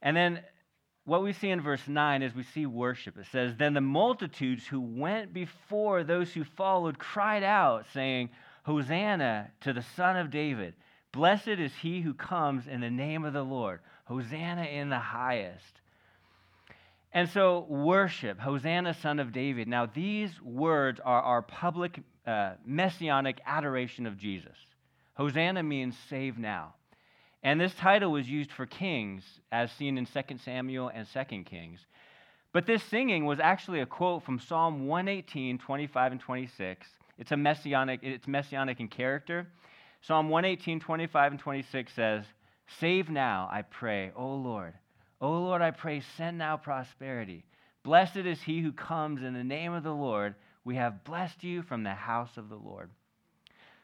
And 0.02 0.16
then 0.16 0.42
what 1.06 1.24
we 1.24 1.34
see 1.34 1.50
in 1.50 1.62
verse 1.62 1.88
9 1.88 2.22
is 2.22 2.36
we 2.36 2.44
see 2.44 2.66
worship. 2.66 3.18
It 3.18 3.26
says, 3.32 3.56
Then 3.58 3.74
the 3.74 3.82
multitudes 3.82 4.66
who 4.66 4.82
went 4.82 5.34
before 5.34 6.04
those 6.04 6.32
who 6.32 6.44
followed 6.44 7.00
cried 7.00 7.44
out, 7.44 7.86
saying, 7.94 8.30
Hosanna 8.64 9.52
to 9.62 9.74
the 9.74 9.82
Son 9.96 10.18
of 10.18 10.30
David. 10.30 10.76
Blessed 11.12 11.48
is 11.48 11.74
he 11.82 12.02
who 12.02 12.14
comes 12.14 12.68
in 12.68 12.82
the 12.82 12.90
name 12.90 13.26
of 13.26 13.34
the 13.34 13.44
Lord. 13.44 13.80
Hosanna 14.06 14.64
in 14.64 14.90
the 14.90 15.00
highest. 15.00 15.82
And 17.14 17.28
so, 17.30 17.66
worship, 17.68 18.40
Hosanna, 18.40 18.94
Son 18.94 19.20
of 19.20 19.34
David. 19.34 19.68
Now, 19.68 19.86
these 19.86 20.42
words 20.42 21.02
are 21.04 21.22
our 21.22 21.42
public 21.42 22.00
uh, 22.26 22.54
messianic 22.66 23.42
adoration 23.46 24.06
of 24.06 24.18
Jesus. 24.18 24.56
Hosanna 25.16 25.62
means 25.64 25.96
save 26.10 26.38
now. 26.38 26.76
And 27.44 27.60
this 27.60 27.74
title 27.74 28.12
was 28.12 28.30
used 28.30 28.52
for 28.52 28.66
kings, 28.66 29.24
as 29.52 29.72
seen 29.72 29.98
in 29.98 30.06
2 30.06 30.38
Samuel 30.38 30.92
and 30.94 31.08
2 31.12 31.44
Kings. 31.44 31.80
But 32.54 32.68
this 32.68 32.84
singing 32.84 33.26
was 33.26 33.40
actually 33.40 33.80
a 33.80 33.86
quote 33.86 34.24
from 34.24 34.40
Psalm 34.40 34.86
118, 34.88 35.58
25 35.58 36.12
and 36.12 36.22
26. 36.22 36.88
It's 37.18 37.32
a 37.32 37.38
messianic, 37.38 38.02
it's 38.04 38.28
messianic 38.28 38.80
in 38.80 38.88
character. 38.88 39.48
Psalm 40.02 40.30
118, 40.30 40.80
25 40.80 41.32
and 41.32 41.40
26 41.40 41.94
says, 41.94 42.26
Save 42.80 43.10
now, 43.10 43.50
I 43.52 43.64
pray, 43.64 44.12
O 44.16 44.34
Lord. 44.36 44.74
O 45.20 45.32
Lord, 45.32 45.62
I 45.62 45.72
pray, 45.72 46.02
send 46.18 46.38
now 46.38 46.58
prosperity. 46.58 47.46
Blessed 47.84 48.18
is 48.18 48.42
he 48.42 48.62
who 48.62 48.72
comes 48.72 49.24
in 49.24 49.34
the 49.34 49.44
name 49.44 49.74
of 49.74 49.84
the 49.84 49.94
Lord. 49.94 50.36
We 50.64 50.76
have 50.76 51.04
blessed 51.04 51.44
you 51.44 51.64
from 51.64 51.84
the 51.84 51.94
house 51.94 52.38
of 52.38 52.50
the 52.50 52.56
Lord. 52.56 52.90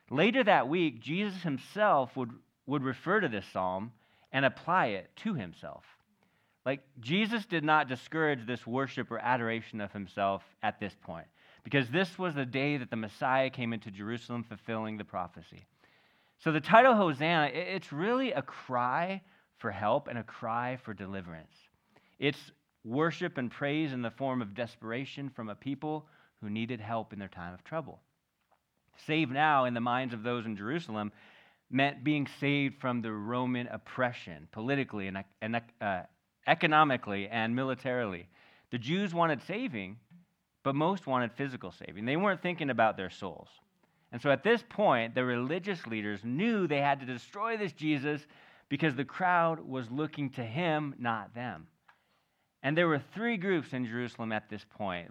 Later 0.10 0.44
that 0.44 0.68
week, 0.68 1.02
Jesus 1.02 1.44
himself 1.44 2.16
would 2.16 2.32
would 2.68 2.84
refer 2.84 3.20
to 3.22 3.28
this 3.28 3.46
psalm 3.52 3.92
and 4.32 4.46
apply 4.46 4.88
it 4.88 5.10
to 5.16 5.34
himself. 5.34 5.84
Like, 6.66 6.82
Jesus 7.00 7.46
did 7.46 7.64
not 7.64 7.88
discourage 7.88 8.46
this 8.46 8.68
worship 8.68 9.10
or 9.10 9.20
adoration 9.20 9.80
of 9.80 9.94
himself 9.94 10.44
at 10.62 10.80
this 10.80 10.94
point, 11.02 11.28
because 11.64 11.90
this 11.90 12.20
was 12.20 12.36
the 12.36 12.46
day 12.46 12.78
that 12.78 12.90
the 12.90 12.98
Messiah 12.98 13.50
came 13.50 13.72
into 13.72 13.90
Jerusalem 13.90 14.44
fulfilling 14.44 14.98
the 14.98 15.06
prophecy. 15.06 15.66
So 16.40 16.52
the 16.52 16.60
title 16.60 16.94
Hosanna, 16.94 17.50
it's 17.54 17.92
really 17.92 18.34
a 18.34 18.42
cry 18.42 19.22
for 19.58 19.72
help 19.72 20.08
and 20.08 20.20
a 20.20 20.24
cry 20.24 20.78
for 20.84 20.94
deliverance. 20.94 21.56
It's 22.20 22.52
worship 22.84 23.38
and 23.38 23.50
praise 23.50 23.94
in 23.94 24.02
the 24.02 24.12
form 24.12 24.42
of 24.42 24.54
desperation 24.54 25.30
from 25.30 25.50
a 25.50 25.56
people 25.56 26.06
who 26.42 26.50
needed 26.50 26.80
help 26.80 27.14
in 27.14 27.20
their 27.20 27.28
time 27.28 27.54
of 27.54 27.64
trouble. 27.64 28.00
Save 29.06 29.30
now 29.30 29.66
in 29.66 29.74
the 29.74 29.82
minds 29.82 30.14
of 30.14 30.24
those 30.24 30.46
in 30.46 30.56
Jerusalem 30.56 31.12
meant 31.70 32.04
being 32.04 32.28
saved 32.40 32.80
from 32.80 33.02
the 33.02 33.12
Roman 33.12 33.68
oppression, 33.68 34.48
politically 34.52 35.08
and, 35.08 35.24
and 35.42 35.62
uh, 35.82 36.02
economically 36.48 37.28
and 37.28 37.56
militarily. 37.56 38.28
The 38.72 38.78
Jews 38.78 39.14
wanted 39.14 39.42
saving, 39.44 39.98
but 40.64 40.76
most 40.76 41.08
wanted 41.08 41.32
physical 41.34 41.72
saving. 41.72 42.06
They 42.06 42.18
weren't 42.18 42.42
thinking 42.42 42.70
about 42.70 42.98
their 42.98 43.10
souls. 43.10 43.50
And 44.12 44.22
so 44.22 44.32
at 44.32 44.44
this 44.44 44.64
point, 44.70 45.16
the 45.16 45.26
religious 45.26 45.86
leaders 45.86 46.22
knew 46.24 46.68
they 46.68 46.82
had 46.82 47.00
to 47.02 47.06
destroy 47.06 47.58
this 47.58 47.74
Jesus 47.74 48.26
because 48.70 48.96
the 48.96 49.06
crowd 49.06 49.60
was 49.60 49.90
looking 49.92 50.30
to 50.32 50.44
him, 50.44 50.96
not 50.98 51.34
them. 51.34 51.68
And 52.64 52.78
there 52.78 52.88
were 52.88 53.02
three 53.14 53.38
groups 53.38 53.74
in 53.74 53.86
Jerusalem 53.86 54.32
at 54.32 54.50
this 54.50 54.66
point, 54.78 55.10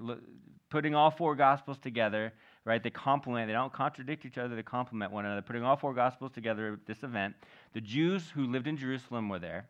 putting 0.71 0.95
all 0.95 1.11
four 1.11 1.35
gospels 1.35 1.79
together 1.79 2.33
right? 2.67 2.83
They 2.83 2.91
complement, 2.91 3.49
they 3.49 3.55
don't 3.55 3.73
contradict 3.73 4.27
each 4.27 4.37
other, 4.37 4.57
they 4.57 4.63
complement 4.63 5.13
one 5.13 5.25
another. 5.25 5.41
Putting 5.41 5.63
all 5.63 5.77
four 5.77 5.95
gospels 5.95 6.33
together 6.33 6.75
at 6.75 6.85
this 6.85 7.05
event, 7.05 7.35
the 7.73 7.81
Jews 7.81 8.29
who 8.35 8.51
lived 8.51 8.67
in 8.67 8.77
Jerusalem 8.77 9.29
were 9.29 9.39
there, 9.39 9.69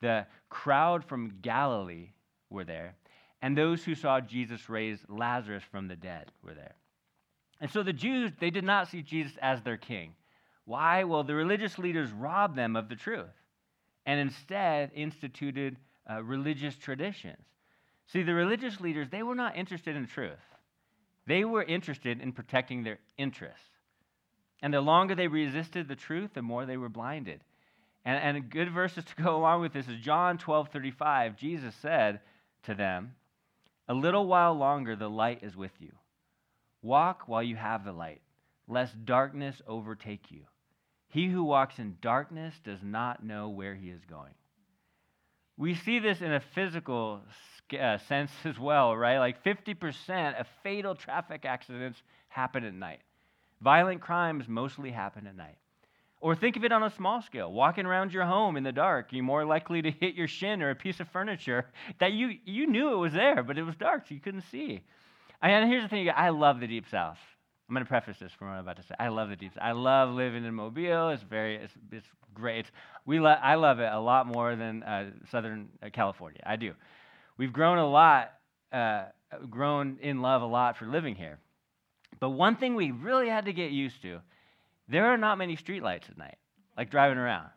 the 0.00 0.26
crowd 0.48 1.04
from 1.04 1.34
Galilee 1.42 2.08
were 2.48 2.64
there, 2.64 2.96
and 3.42 3.56
those 3.56 3.84
who 3.84 3.94
saw 3.94 4.20
Jesus 4.20 4.70
raise 4.70 4.98
Lazarus 5.06 5.62
from 5.70 5.86
the 5.86 5.96
dead 5.96 6.32
were 6.42 6.54
there. 6.54 6.74
And 7.60 7.70
so 7.70 7.82
the 7.82 7.92
Jews, 7.92 8.32
they 8.40 8.50
did 8.50 8.64
not 8.64 8.88
see 8.88 9.02
Jesus 9.02 9.36
as 9.40 9.60
their 9.62 9.76
king. 9.76 10.14
Why? 10.64 11.04
Well, 11.04 11.24
the 11.24 11.34
religious 11.34 11.78
leaders 11.78 12.10
robbed 12.10 12.56
them 12.56 12.74
of 12.74 12.88
the 12.88 12.96
truth 12.96 13.26
and 14.06 14.18
instead 14.18 14.90
instituted 14.94 15.76
uh, 16.10 16.22
religious 16.22 16.76
traditions. 16.76 17.44
See, 18.06 18.22
the 18.22 18.34
religious 18.34 18.80
leaders, 18.80 19.08
they 19.10 19.22
were 19.22 19.34
not 19.34 19.56
interested 19.56 19.96
in 19.96 20.06
truth. 20.06 20.38
They 21.26 21.44
were 21.44 21.62
interested 21.62 22.20
in 22.20 22.32
protecting 22.32 22.84
their 22.84 22.98
interests. 23.16 23.68
And 24.62 24.72
the 24.72 24.80
longer 24.80 25.14
they 25.14 25.28
resisted 25.28 25.88
the 25.88 25.96
truth, 25.96 26.30
the 26.34 26.42
more 26.42 26.66
they 26.66 26.76
were 26.76 26.88
blinded. 26.88 27.40
And, 28.04 28.36
and 28.36 28.50
good 28.50 28.70
verses 28.70 29.04
to 29.16 29.22
go 29.22 29.36
along 29.36 29.60
with 29.62 29.72
this 29.72 29.88
is 29.88 29.98
John 29.98 30.38
12 30.38 30.68
35. 30.68 31.36
Jesus 31.36 31.74
said 31.76 32.20
to 32.64 32.74
them, 32.74 33.14
A 33.88 33.94
little 33.94 34.26
while 34.26 34.54
longer, 34.54 34.96
the 34.96 35.10
light 35.10 35.42
is 35.42 35.56
with 35.56 35.72
you. 35.80 35.92
Walk 36.82 37.22
while 37.26 37.42
you 37.42 37.56
have 37.56 37.84
the 37.84 37.92
light, 37.92 38.20
lest 38.68 39.04
darkness 39.06 39.62
overtake 39.66 40.30
you. 40.30 40.42
He 41.08 41.28
who 41.28 41.44
walks 41.44 41.78
in 41.78 41.96
darkness 42.00 42.54
does 42.64 42.82
not 42.82 43.24
know 43.24 43.48
where 43.48 43.74
he 43.74 43.88
is 43.88 44.04
going. 44.04 44.34
We 45.56 45.74
see 45.74 45.98
this 45.98 46.20
in 46.20 46.32
a 46.32 46.40
physical 46.40 47.20
uh, 47.78 47.98
sense 47.98 48.32
as 48.44 48.58
well, 48.58 48.96
right? 48.96 49.18
Like 49.18 49.44
50% 49.44 50.40
of 50.40 50.46
fatal 50.62 50.94
traffic 50.94 51.44
accidents 51.44 52.02
happen 52.28 52.64
at 52.64 52.74
night. 52.74 53.00
Violent 53.60 54.00
crimes 54.00 54.48
mostly 54.48 54.90
happen 54.90 55.26
at 55.26 55.36
night. 55.36 55.56
Or 56.20 56.34
think 56.34 56.56
of 56.56 56.64
it 56.64 56.72
on 56.72 56.82
a 56.82 56.90
small 56.90 57.20
scale. 57.22 57.52
Walking 57.52 57.86
around 57.86 58.12
your 58.12 58.24
home 58.24 58.56
in 58.56 58.64
the 58.64 58.72
dark, 58.72 59.12
you're 59.12 59.22
more 59.22 59.44
likely 59.44 59.82
to 59.82 59.90
hit 60.00 60.14
your 60.14 60.28
shin 60.28 60.62
or 60.62 60.70
a 60.70 60.74
piece 60.74 61.00
of 61.00 61.08
furniture 61.08 61.66
that 61.98 62.12
you, 62.12 62.38
you 62.44 62.66
knew 62.66 62.92
it 62.92 62.96
was 62.96 63.12
there, 63.12 63.42
but 63.42 63.58
it 63.58 63.62
was 63.62 63.76
dark, 63.76 64.06
so 64.08 64.14
you 64.14 64.20
couldn't 64.20 64.44
see. 64.50 64.82
And 65.42 65.68
here's 65.68 65.82
the 65.82 65.88
thing 65.88 66.08
I 66.14 66.30
love 66.30 66.60
the 66.60 66.66
Deep 66.66 66.86
South. 66.90 67.18
I'm 67.68 67.74
going 67.74 67.84
to 67.84 67.88
preface 67.88 68.18
this 68.18 68.32
from 68.32 68.48
what 68.48 68.54
I'm 68.54 68.60
about 68.60 68.76
to 68.76 68.82
say. 68.82 68.94
I 68.98 69.08
love 69.08 69.30
the 69.30 69.36
Deep. 69.36 69.52
I 69.60 69.72
love 69.72 70.10
living 70.10 70.44
in 70.44 70.54
Mobile. 70.54 71.08
It's 71.08 71.22
very, 71.22 71.56
it's, 71.56 71.72
it's 71.90 72.06
great. 72.34 72.66
We 73.06 73.20
lo- 73.20 73.30
I 73.30 73.54
love 73.54 73.80
it 73.80 73.90
a 73.90 73.98
lot 73.98 74.26
more 74.26 74.54
than 74.54 74.82
uh, 74.82 75.10
Southern 75.30 75.68
uh, 75.82 75.88
California. 75.90 76.40
I 76.44 76.56
do. 76.56 76.74
We've 77.38 77.52
grown 77.52 77.78
a 77.78 77.88
lot, 77.88 78.32
uh, 78.70 79.04
grown 79.48 79.98
in 80.02 80.20
love 80.20 80.42
a 80.42 80.46
lot 80.46 80.76
for 80.76 80.86
living 80.86 81.14
here. 81.14 81.38
But 82.20 82.30
one 82.30 82.56
thing 82.56 82.74
we 82.74 82.90
really 82.90 83.28
had 83.28 83.46
to 83.46 83.52
get 83.52 83.70
used 83.70 84.02
to 84.02 84.20
there 84.88 85.06
are 85.06 85.16
not 85.16 85.38
many 85.38 85.56
streetlights 85.56 86.10
at 86.10 86.18
night, 86.18 86.36
like 86.76 86.90
driving 86.90 87.18
around. 87.18 87.48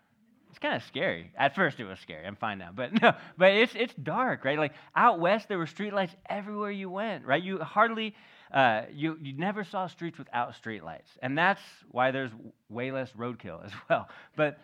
It's 0.50 0.60
kind 0.60 0.76
of 0.76 0.84
scary. 0.84 1.32
At 1.38 1.56
first, 1.56 1.80
it 1.80 1.86
was 1.86 2.00
scary. 2.00 2.26
I'm 2.26 2.36
fine 2.36 2.58
now, 2.58 2.72
but 2.74 2.94
no. 3.02 3.14
But 3.38 3.52
it's 3.52 3.74
it's 3.76 3.94
dark, 3.96 4.46
right? 4.46 4.58
Like 4.58 4.74
out 4.96 5.20
west, 5.20 5.48
there 5.48 5.58
were 5.58 5.66
streetlights 5.66 6.12
everywhere 6.30 6.72
you 6.72 6.90
went, 6.90 7.26
right? 7.26 7.42
You 7.42 7.60
hardly, 7.60 8.16
uh, 8.52 8.84
you 8.92 9.18
you 9.22 9.34
never 9.38 9.64
saw 9.64 9.88
streets 9.88 10.18
without 10.18 10.54
streetlights, 10.54 11.18
and 11.22 11.38
that's 11.38 11.62
why 11.92 12.12
there's 12.12 12.32
way 12.70 12.92
less 12.92 13.12
roadkill 13.12 13.64
as 13.66 13.72
well. 13.90 14.10
But, 14.36 14.60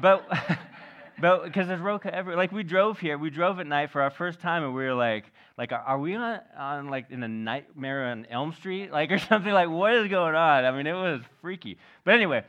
but. 0.00 0.26
but 1.20 1.44
because 1.44 1.66
there's 1.66 1.80
roadkill 1.80 2.12
everywhere. 2.12 2.36
Like 2.36 2.52
we 2.52 2.62
drove 2.62 3.00
here, 3.00 3.18
we 3.18 3.30
drove 3.30 3.58
at 3.58 3.66
night 3.66 3.90
for 3.90 4.02
our 4.02 4.10
first 4.10 4.40
time, 4.40 4.62
and 4.62 4.72
we 4.74 4.84
were 4.84 4.94
like, 4.94 5.24
like, 5.56 5.72
are, 5.72 5.80
are 5.80 5.98
we 5.98 6.14
on, 6.14 6.40
on 6.56 6.88
like 6.88 7.10
in 7.10 7.22
a 7.22 7.28
nightmare 7.28 8.06
on 8.06 8.26
Elm 8.30 8.52
Street, 8.52 8.92
like 8.92 9.10
or 9.10 9.18
something? 9.18 9.52
Like, 9.52 9.68
what 9.68 9.94
is 9.94 10.08
going 10.08 10.36
on? 10.36 10.64
I 10.64 10.70
mean, 10.70 10.86
it 10.86 10.92
was 10.92 11.20
freaky. 11.40 11.78
But 12.04 12.14
anyway, 12.14 12.44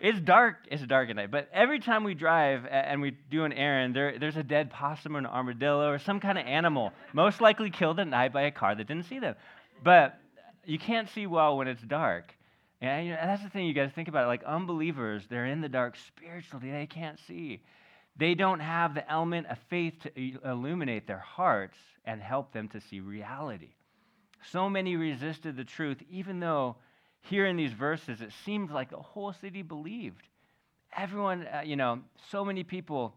it's 0.00 0.20
dark. 0.20 0.56
It's 0.70 0.82
dark 0.82 1.10
at 1.10 1.16
night. 1.16 1.30
But 1.30 1.48
every 1.52 1.80
time 1.80 2.04
we 2.04 2.14
drive 2.14 2.66
and 2.66 3.00
we 3.00 3.12
do 3.30 3.44
an 3.44 3.52
errand, 3.52 3.94
there, 3.94 4.18
there's 4.18 4.36
a 4.36 4.42
dead 4.42 4.70
possum 4.70 5.16
or 5.16 5.18
an 5.18 5.26
armadillo 5.26 5.90
or 5.90 5.98
some 5.98 6.20
kind 6.20 6.38
of 6.38 6.46
animal, 6.46 6.92
most 7.12 7.40
likely 7.40 7.70
killed 7.70 8.00
at 8.00 8.08
night 8.08 8.32
by 8.32 8.42
a 8.42 8.50
car 8.50 8.74
that 8.74 8.86
didn't 8.86 9.06
see 9.06 9.18
them. 9.18 9.34
But 9.82 10.18
you 10.64 10.78
can't 10.78 11.08
see 11.10 11.26
well 11.26 11.56
when 11.56 11.68
it's 11.68 11.82
dark. 11.82 12.34
And 12.80 13.06
you 13.06 13.12
know, 13.12 13.20
that's 13.22 13.42
the 13.42 13.50
thing 13.50 13.66
you 13.66 13.74
guys 13.74 13.90
think 13.94 14.08
about. 14.08 14.28
Like 14.28 14.44
unbelievers, 14.44 15.24
they're 15.28 15.46
in 15.46 15.60
the 15.60 15.68
dark 15.68 15.96
spiritually; 15.96 16.70
they 16.70 16.86
can't 16.86 17.18
see. 17.26 17.60
They 18.16 18.34
don't 18.34 18.60
have 18.60 18.94
the 18.94 19.08
element 19.10 19.46
of 19.48 19.58
faith 19.68 19.94
to 20.02 20.38
illuminate 20.44 21.06
their 21.06 21.18
hearts 21.18 21.78
and 22.04 22.20
help 22.20 22.52
them 22.52 22.68
to 22.68 22.80
see 22.80 23.00
reality. 23.00 23.74
So 24.50 24.68
many 24.70 24.96
resisted 24.96 25.56
the 25.56 25.64
truth, 25.64 25.98
even 26.10 26.40
though 26.40 26.76
here 27.22 27.46
in 27.46 27.56
these 27.56 27.72
verses 27.72 28.20
it 28.20 28.32
seemed 28.44 28.70
like 28.70 28.90
the 28.90 28.96
whole 28.96 29.32
city 29.32 29.62
believed. 29.62 30.22
Everyone, 30.96 31.46
uh, 31.46 31.62
you 31.64 31.76
know, 31.76 32.00
so 32.30 32.44
many 32.44 32.64
people 32.64 33.14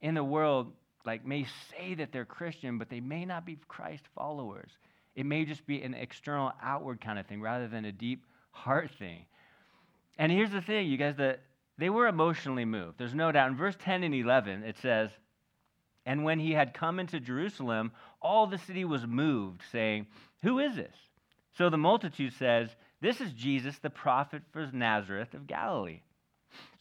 in 0.00 0.14
the 0.14 0.24
world 0.24 0.72
like 1.04 1.26
may 1.26 1.46
say 1.70 1.94
that 1.94 2.12
they're 2.12 2.24
Christian, 2.24 2.78
but 2.78 2.88
they 2.88 3.00
may 3.00 3.24
not 3.24 3.44
be 3.44 3.58
Christ 3.68 4.04
followers. 4.14 4.70
It 5.14 5.26
may 5.26 5.44
just 5.44 5.66
be 5.66 5.82
an 5.82 5.94
external, 5.94 6.52
outward 6.62 7.00
kind 7.00 7.18
of 7.18 7.26
thing 7.26 7.40
rather 7.40 7.68
than 7.68 7.84
a 7.84 7.92
deep 7.92 8.24
heart 8.50 8.90
thing. 8.98 9.24
And 10.18 10.30
here's 10.30 10.50
the 10.50 10.60
thing, 10.60 10.88
you 10.88 10.96
guys, 10.96 11.16
that 11.16 11.40
they 11.78 11.90
were 11.90 12.06
emotionally 12.06 12.64
moved. 12.64 12.98
There's 12.98 13.14
no 13.14 13.32
doubt. 13.32 13.50
In 13.50 13.56
verse 13.56 13.76
10 13.80 14.04
and 14.04 14.14
11, 14.14 14.62
it 14.62 14.76
says, 14.78 15.10
And 16.06 16.24
when 16.24 16.38
he 16.38 16.52
had 16.52 16.74
come 16.74 17.00
into 17.00 17.18
Jerusalem, 17.18 17.92
all 18.20 18.46
the 18.46 18.58
city 18.58 18.84
was 18.84 19.06
moved, 19.06 19.62
saying, 19.72 20.06
Who 20.42 20.58
is 20.58 20.76
this? 20.76 20.94
So 21.58 21.70
the 21.70 21.78
multitude 21.78 22.32
says, 22.34 22.70
This 23.02 23.20
is 23.20 23.32
Jesus, 23.32 23.76
the 23.78 23.90
prophet 23.90 24.42
from 24.52 24.70
Nazareth 24.78 25.34
of 25.34 25.48
Galilee. 25.48 26.02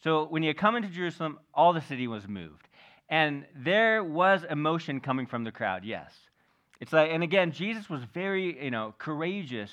So 0.04 0.28
when 0.28 0.44
he 0.44 0.48
had 0.48 0.58
come 0.58 0.76
into 0.76 0.88
Jerusalem, 0.88 1.40
all 1.52 1.74
the 1.74 1.82
city 1.82 2.08
was 2.08 2.28
moved. 2.28 2.68
And 3.10 3.46
there 3.56 4.04
was 4.04 4.44
emotion 4.48 5.00
coming 5.00 5.26
from 5.26 5.44
the 5.44 5.52
crowd, 5.52 5.84
yes. 5.84 6.14
It's 6.80 6.94
like, 6.94 7.10
and 7.12 7.24
again, 7.24 7.52
Jesus 7.52 7.90
was 7.90 8.04
very, 8.14 8.64
you 8.64 8.70
know, 8.70 8.94
courageous 9.00 9.72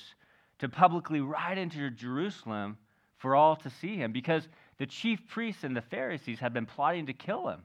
to 0.57 0.67
publicly 0.67 1.21
ride 1.21 1.59
into 1.59 1.91
Jerusalem 1.91 2.79
for 3.19 3.35
all 3.35 3.55
to 3.57 3.69
see 3.69 3.95
him 3.95 4.11
because 4.11 4.47
the 4.79 4.87
chief 4.87 5.19
priests 5.27 5.63
and 5.63 5.77
the 5.77 5.81
Pharisees 5.81 6.39
had 6.39 6.51
been 6.51 6.65
plotting 6.65 7.05
to 7.05 7.13
kill 7.13 7.47
him. 7.47 7.61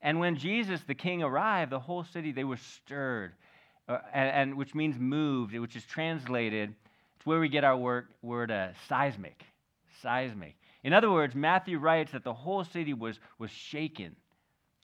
And 0.00 0.20
when 0.20 0.36
Jesus, 0.36 0.80
the 0.86 0.94
king, 0.94 1.24
arrived, 1.24 1.72
the 1.72 1.80
whole 1.80 2.04
city, 2.04 2.30
they 2.30 2.44
were 2.44 2.58
stirred, 2.58 3.32
uh, 3.88 3.98
and, 4.14 4.28
and, 4.28 4.56
which 4.56 4.72
means 4.72 4.96
moved, 5.00 5.58
which 5.58 5.74
is 5.74 5.84
translated, 5.84 6.76
it's 7.18 7.26
where 7.26 7.40
we 7.40 7.48
get 7.48 7.64
our 7.64 7.76
word, 7.76 8.06
word 8.22 8.52
uh, 8.52 8.68
seismic. 8.88 9.42
Seismic. 10.02 10.54
In 10.84 10.92
other 10.92 11.10
words, 11.10 11.34
Matthew 11.34 11.76
writes 11.80 12.12
that 12.12 12.22
the 12.22 12.32
whole 12.32 12.62
city 12.62 12.94
was, 12.94 13.18
was 13.40 13.50
shaken 13.50 14.14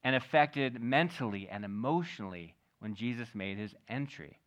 and 0.03 0.16
affected 0.16 0.83
mentally 0.83 1.49
and 1.49 1.64
emotionally 1.64 2.57
when 2.81 2.97
Jesus 2.97 3.29
made 3.35 3.57
his 3.57 3.73
entry. 3.88 4.40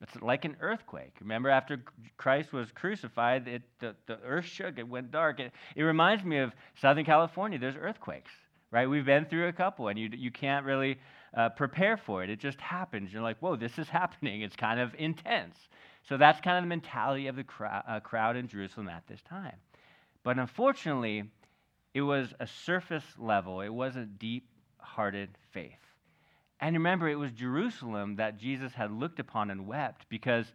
It's 0.00 0.16
like 0.22 0.46
an 0.46 0.56
earthquake. 0.60 1.16
Remember, 1.20 1.50
after 1.50 1.82
Christ 2.16 2.50
was 2.50 2.70
crucified, 2.74 3.46
it, 3.46 3.62
the, 3.78 3.94
the 4.06 4.18
earth 4.24 4.46
shook, 4.46 4.78
it 4.78 4.88
went 4.88 5.10
dark. 5.10 5.38
It, 5.38 5.52
it 5.76 5.82
reminds 5.82 6.24
me 6.24 6.38
of 6.38 6.52
Southern 6.80 7.04
California. 7.04 7.58
There's 7.58 7.76
earthquakes, 7.76 8.30
right? 8.70 8.88
We've 8.88 9.04
been 9.04 9.26
through 9.26 9.48
a 9.48 9.52
couple, 9.52 9.88
and 9.88 9.98
you, 9.98 10.08
you 10.16 10.30
can't 10.30 10.64
really 10.64 10.98
uh, 11.36 11.48
prepare 11.50 11.96
for 11.96 12.22
it. 12.22 12.30
It 12.30 12.40
just 12.40 12.60
happens. 12.60 13.12
You're 13.12 13.22
like, 13.22 13.38
whoa, 13.38 13.56
this 13.56 13.78
is 13.78 13.88
happening. 14.00 14.42
It's 14.42 14.56
kind 14.56 14.80
of 14.80 14.94
intense. 14.98 15.56
So 16.08 16.16
that's 16.16 16.40
kind 16.40 16.56
of 16.58 16.64
the 16.64 16.68
mentality 16.68 17.26
of 17.26 17.36
the 17.36 17.44
crowd, 17.44 17.84
uh, 17.86 18.00
crowd 18.00 18.36
in 18.36 18.48
Jerusalem 18.48 18.88
at 18.88 19.06
this 19.06 19.20
time. 19.22 19.56
But 20.22 20.38
unfortunately, 20.38 21.24
it 21.94 22.02
was 22.02 22.32
a 22.40 22.46
surface 22.46 23.04
level, 23.18 23.60
it 23.60 23.68
wasn't 23.68 24.18
deep 24.18 24.48
hearted 24.78 25.30
faith. 25.52 25.72
And 26.60 26.74
remember, 26.74 27.08
it 27.08 27.14
was 27.16 27.30
Jerusalem 27.32 28.16
that 28.16 28.38
Jesus 28.38 28.72
had 28.72 28.90
looked 28.90 29.20
upon 29.20 29.50
and 29.50 29.66
wept 29.66 30.06
because 30.08 30.46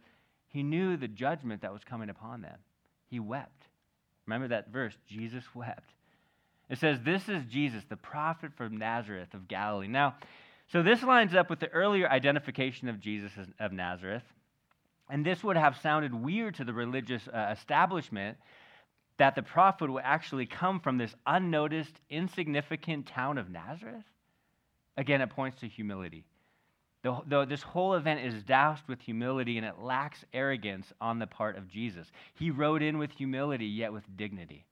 he 0.48 0.62
knew 0.62 0.96
the 0.96 1.08
judgment 1.08 1.62
that 1.62 1.72
was 1.72 1.82
coming 1.82 2.10
upon 2.10 2.42
them. 2.42 2.58
He 3.08 3.20
wept. 3.20 3.68
Remember 4.26 4.48
that 4.48 4.68
verse? 4.68 4.94
Jesus 5.06 5.44
wept. 5.54 5.90
It 6.68 6.78
says, 6.78 6.98
This 7.02 7.28
is 7.28 7.44
Jesus, 7.44 7.84
the 7.88 7.96
prophet 7.96 8.52
from 8.56 8.76
Nazareth 8.76 9.34
of 9.34 9.48
Galilee. 9.48 9.88
Now, 9.88 10.14
so 10.72 10.82
this 10.82 11.02
lines 11.02 11.34
up 11.34 11.50
with 11.50 11.60
the 11.60 11.68
earlier 11.68 12.08
identification 12.08 12.88
of 12.88 13.00
Jesus 13.00 13.32
of 13.60 13.72
Nazareth. 13.72 14.22
And 15.10 15.24
this 15.24 15.44
would 15.44 15.56
have 15.56 15.76
sounded 15.78 16.14
weird 16.14 16.54
to 16.56 16.64
the 16.64 16.72
religious 16.72 17.28
uh, 17.28 17.54
establishment 17.56 18.38
that 19.18 19.34
the 19.34 19.42
prophet 19.42 19.90
would 19.90 20.02
actually 20.04 20.46
come 20.46 20.80
from 20.80 20.98
this 20.98 21.14
unnoticed, 21.26 22.00
insignificant 22.10 23.06
town 23.06 23.38
of 23.38 23.50
Nazareth. 23.50 24.04
Again, 24.96 25.20
it 25.20 25.30
points 25.30 25.60
to 25.60 25.68
humility. 25.68 26.24
The, 27.02 27.44
this 27.44 27.62
whole 27.62 27.94
event 27.94 28.24
is 28.24 28.42
doused 28.44 28.88
with 28.88 29.00
humility 29.02 29.58
and 29.58 29.66
it 29.66 29.78
lacks 29.78 30.24
arrogance 30.32 30.90
on 31.02 31.18
the 31.18 31.26
part 31.26 31.58
of 31.58 31.68
Jesus. 31.68 32.10
He 32.32 32.50
rode 32.50 32.82
in 32.82 32.96
with 32.96 33.10
humility, 33.10 33.66
yet 33.66 33.92
with 33.92 34.04
dignity. 34.16 34.64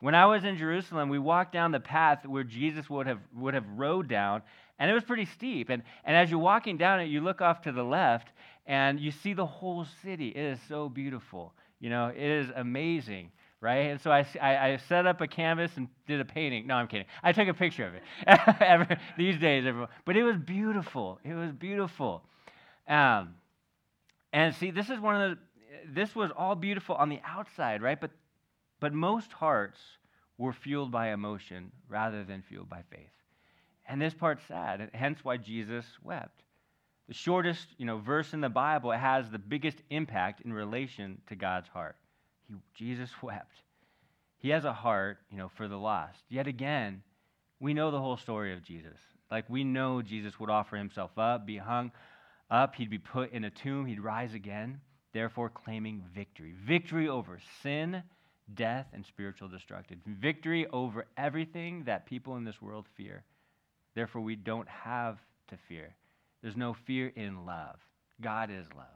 When 0.00 0.14
I 0.14 0.26
was 0.26 0.44
in 0.44 0.58
Jerusalem, 0.58 1.08
we 1.08 1.18
walked 1.18 1.52
down 1.52 1.72
the 1.72 1.80
path 1.80 2.26
where 2.26 2.44
Jesus 2.44 2.88
would 2.90 3.06
have, 3.06 3.20
would 3.34 3.54
have 3.54 3.64
rode 3.76 4.08
down, 4.08 4.42
and 4.78 4.90
it 4.90 4.94
was 4.94 5.04
pretty 5.04 5.24
steep. 5.24 5.70
And, 5.70 5.82
and 6.04 6.16
as 6.16 6.30
you're 6.30 6.38
walking 6.38 6.76
down 6.76 7.00
it, 7.00 7.06
you 7.06 7.20
look 7.20 7.40
off 7.40 7.62
to 7.62 7.72
the 7.72 7.82
left, 7.82 8.28
and 8.66 9.00
you 9.00 9.10
see 9.10 9.32
the 9.32 9.46
whole 9.46 9.86
city. 10.02 10.28
It 10.28 10.36
is 10.36 10.58
so 10.68 10.88
beautiful. 10.88 11.54
You 11.80 11.90
know, 11.90 12.08
it 12.08 12.22
is 12.22 12.50
amazing 12.54 13.30
right? 13.60 13.90
And 13.90 14.00
so 14.00 14.10
I, 14.10 14.26
I, 14.40 14.72
I, 14.72 14.76
set 14.88 15.06
up 15.06 15.20
a 15.20 15.26
canvas 15.26 15.72
and 15.76 15.88
did 16.06 16.20
a 16.20 16.24
painting. 16.24 16.66
No, 16.66 16.74
I'm 16.74 16.86
kidding. 16.86 17.06
I 17.22 17.32
took 17.32 17.48
a 17.48 17.54
picture 17.54 17.86
of 17.86 17.94
it 17.94 18.98
these 19.18 19.38
days, 19.38 19.66
everyone. 19.66 19.88
But 20.04 20.16
it 20.16 20.22
was 20.22 20.36
beautiful. 20.36 21.18
It 21.24 21.34
was 21.34 21.52
beautiful. 21.52 22.22
Um, 22.86 23.34
and 24.32 24.54
see, 24.54 24.70
this 24.70 24.90
is 24.90 25.00
one 25.00 25.20
of 25.20 25.30
the, 25.30 25.38
this 25.92 26.14
was 26.14 26.30
all 26.36 26.54
beautiful 26.54 26.94
on 26.96 27.08
the 27.08 27.20
outside, 27.24 27.82
right? 27.82 28.00
But, 28.00 28.10
but 28.80 28.92
most 28.92 29.32
hearts 29.32 29.78
were 30.38 30.52
fueled 30.52 30.90
by 30.90 31.12
emotion 31.12 31.72
rather 31.88 32.24
than 32.24 32.42
fueled 32.42 32.68
by 32.68 32.82
faith. 32.90 33.10
And 33.88 34.00
this 34.00 34.14
part's 34.14 34.44
sad, 34.46 34.90
hence 34.92 35.20
why 35.22 35.36
Jesus 35.36 35.86
wept. 36.02 36.42
The 37.08 37.14
shortest, 37.14 37.68
you 37.78 37.86
know, 37.86 37.98
verse 37.98 38.32
in 38.32 38.40
the 38.40 38.48
Bible 38.48 38.90
has 38.90 39.30
the 39.30 39.38
biggest 39.38 39.78
impact 39.90 40.40
in 40.40 40.52
relation 40.52 41.20
to 41.28 41.36
God's 41.36 41.68
heart. 41.68 41.96
He, 42.48 42.54
Jesus 42.74 43.10
wept. 43.22 43.62
He 44.38 44.50
has 44.50 44.64
a 44.64 44.72
heart, 44.72 45.18
you 45.30 45.38
know, 45.38 45.50
for 45.56 45.68
the 45.68 45.78
lost. 45.78 46.20
Yet 46.28 46.46
again, 46.46 47.02
we 47.60 47.74
know 47.74 47.90
the 47.90 48.00
whole 48.00 48.16
story 48.16 48.52
of 48.52 48.62
Jesus. 48.62 48.98
Like 49.30 49.48
we 49.48 49.64
know 49.64 50.02
Jesus 50.02 50.38
would 50.38 50.50
offer 50.50 50.76
himself 50.76 51.10
up, 51.16 51.46
be 51.46 51.56
hung 51.56 51.90
up, 52.50 52.74
he'd 52.74 52.90
be 52.90 52.98
put 52.98 53.32
in 53.32 53.44
a 53.44 53.50
tomb, 53.50 53.86
he'd 53.86 54.00
rise 54.00 54.34
again, 54.34 54.80
therefore 55.12 55.48
claiming 55.48 56.04
victory. 56.14 56.54
Victory 56.64 57.08
over 57.08 57.40
sin, 57.62 58.02
death, 58.54 58.86
and 58.92 59.04
spiritual 59.04 59.48
destruction. 59.48 60.00
Victory 60.06 60.66
over 60.68 61.06
everything 61.16 61.84
that 61.84 62.06
people 62.06 62.36
in 62.36 62.44
this 62.44 62.62
world 62.62 62.86
fear. 62.96 63.24
Therefore, 63.94 64.22
we 64.22 64.36
don't 64.36 64.68
have 64.68 65.18
to 65.48 65.56
fear. 65.68 65.94
There's 66.42 66.56
no 66.56 66.74
fear 66.86 67.12
in 67.16 67.44
love. 67.46 67.76
God 68.20 68.50
is 68.50 68.66
love. 68.76 68.86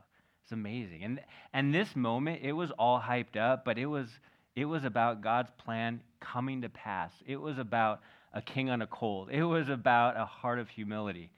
It's 0.45 0.53
amazing. 0.53 1.05
And, 1.05 1.21
and 1.53 1.75
this 1.75 1.95
moment, 1.97 2.41
it 2.43 2.53
was 2.53 2.71
all 2.73 3.01
hyped 3.01 3.37
up, 3.37 3.65
but 3.65 3.79
it 3.79 3.87
was, 3.87 4.09
it 4.55 4.65
was 4.65 4.85
about 4.85 5.21
God's 5.21 5.51
plan 5.59 6.03
coming 6.21 6.63
to 6.63 6.69
pass. 6.69 7.13
It 7.27 7.41
was 7.41 7.59
about 7.59 8.01
a 8.33 8.43
king 8.43 8.71
on 8.71 8.83
a 8.83 8.87
colt. 8.87 9.31
It 9.31 9.45
was 9.45 9.69
about 9.69 10.17
a 10.17 10.25
heart 10.25 10.59
of 10.59 10.69
humility. 10.69 11.31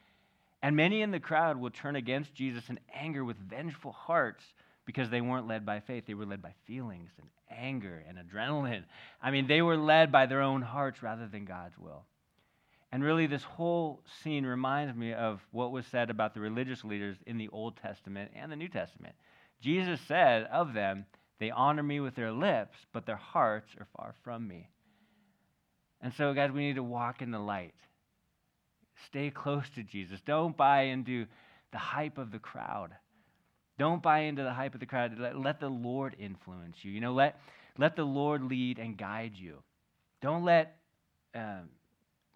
And 0.62 0.76
many 0.76 1.02
in 1.02 1.10
the 1.10 1.20
crowd 1.20 1.56
will 1.56 1.70
turn 1.70 1.96
against 1.96 2.34
Jesus 2.34 2.68
in 2.68 2.78
anger 2.94 3.24
with 3.24 3.36
vengeful 3.36 3.92
hearts 3.92 4.44
because 4.84 5.10
they 5.10 5.20
weren't 5.20 5.46
led 5.46 5.64
by 5.64 5.80
faith. 5.80 6.04
They 6.06 6.14
were 6.14 6.26
led 6.26 6.42
by 6.42 6.54
feelings 6.66 7.10
and 7.18 7.28
anger 7.50 8.04
and 8.08 8.18
adrenaline. 8.18 8.84
I 9.20 9.30
mean, 9.30 9.46
they 9.46 9.62
were 9.62 9.76
led 9.76 10.10
by 10.10 10.26
their 10.26 10.42
own 10.42 10.62
hearts 10.62 11.02
rather 11.02 11.26
than 11.26 11.44
God's 11.44 11.78
will. 11.78 12.04
And 12.90 13.02
really, 13.02 13.26
this 13.26 13.42
whole 13.42 14.02
scene 14.22 14.44
reminds 14.44 14.94
me 14.94 15.14
of 15.14 15.40
what 15.50 15.72
was 15.72 15.86
said 15.86 16.10
about 16.10 16.34
the 16.34 16.40
religious 16.40 16.84
leaders 16.84 17.16
in 17.26 17.38
the 17.38 17.48
Old 17.48 17.76
Testament 17.76 18.32
and 18.36 18.52
the 18.52 18.56
New 18.56 18.68
Testament. 18.68 19.14
Jesus 19.62 20.00
said 20.06 20.44
of 20.52 20.74
them, 20.74 21.06
They 21.38 21.50
honor 21.50 21.82
me 21.82 22.00
with 22.00 22.14
their 22.14 22.32
lips, 22.32 22.76
but 22.92 23.06
their 23.06 23.16
hearts 23.16 23.70
are 23.78 23.86
far 23.96 24.14
from 24.22 24.46
me. 24.46 24.68
And 26.02 26.12
so, 26.12 26.34
guys, 26.34 26.50
we 26.50 26.66
need 26.66 26.74
to 26.74 26.82
walk 26.82 27.22
in 27.22 27.30
the 27.30 27.38
light. 27.38 27.74
Stay 29.06 29.30
close 29.30 29.64
to 29.74 29.82
Jesus. 29.82 30.20
Don't 30.26 30.56
buy 30.56 30.82
into 30.82 31.26
the 31.70 31.78
hype 31.78 32.18
of 32.18 32.30
the 32.30 32.38
crowd. 32.38 32.90
Don't 33.78 34.02
buy 34.02 34.20
into 34.20 34.42
the 34.42 34.52
hype 34.52 34.74
of 34.74 34.80
the 34.80 34.86
crowd. 34.86 35.18
Let, 35.18 35.38
let 35.38 35.60
the 35.60 35.68
Lord 35.68 36.14
influence 36.18 36.76
you. 36.82 36.92
You 36.92 37.00
know, 37.00 37.12
let, 37.12 37.40
let 37.78 37.96
the 37.96 38.04
Lord 38.04 38.42
lead 38.42 38.78
and 38.78 38.96
guide 38.96 39.32
you. 39.34 39.62
Don't 40.20 40.44
let, 40.44 40.76
um, 41.34 41.68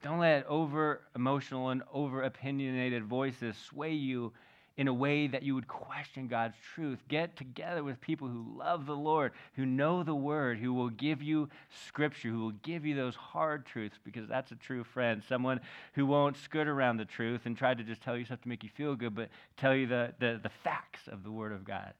don't 0.02 0.18
let 0.18 0.46
over 0.46 1.02
emotional 1.14 1.68
and 1.70 1.82
over 1.92 2.22
opinionated 2.22 3.04
voices 3.04 3.56
sway 3.56 3.92
you 3.92 4.32
in 4.76 4.88
a 4.88 4.94
way 4.94 5.26
that 5.26 5.42
you 5.42 5.54
would 5.54 5.68
question 5.68 6.28
God's 6.28 6.56
truth. 6.74 6.98
Get 7.08 7.36
together 7.36 7.82
with 7.82 8.00
people 8.00 8.28
who 8.28 8.58
love 8.58 8.84
the 8.84 8.96
Lord, 8.96 9.32
who 9.54 9.64
know 9.64 10.02
the 10.02 10.14
Word, 10.14 10.58
who 10.58 10.74
will 10.74 10.90
give 10.90 11.22
you 11.22 11.48
Scripture, 11.86 12.28
who 12.28 12.40
will 12.40 12.50
give 12.62 12.84
you 12.84 12.94
those 12.94 13.14
hard 13.14 13.64
truths, 13.64 13.98
because 14.04 14.28
that's 14.28 14.52
a 14.52 14.56
true 14.56 14.84
friend. 14.84 15.22
Someone 15.26 15.60
who 15.94 16.04
won't 16.04 16.36
skirt 16.36 16.68
around 16.68 16.98
the 16.98 17.06
truth 17.06 17.42
and 17.46 17.56
try 17.56 17.72
to 17.72 17.82
just 17.82 18.02
tell 18.02 18.16
you 18.16 18.26
stuff 18.26 18.42
to 18.42 18.48
make 18.48 18.62
you 18.62 18.70
feel 18.76 18.94
good, 18.96 19.14
but 19.14 19.30
tell 19.56 19.74
you 19.74 19.86
the, 19.86 20.12
the, 20.18 20.40
the 20.42 20.50
facts 20.62 21.08
of 21.08 21.22
the 21.24 21.30
Word 21.30 21.52
of 21.52 21.64
God. 21.64 21.94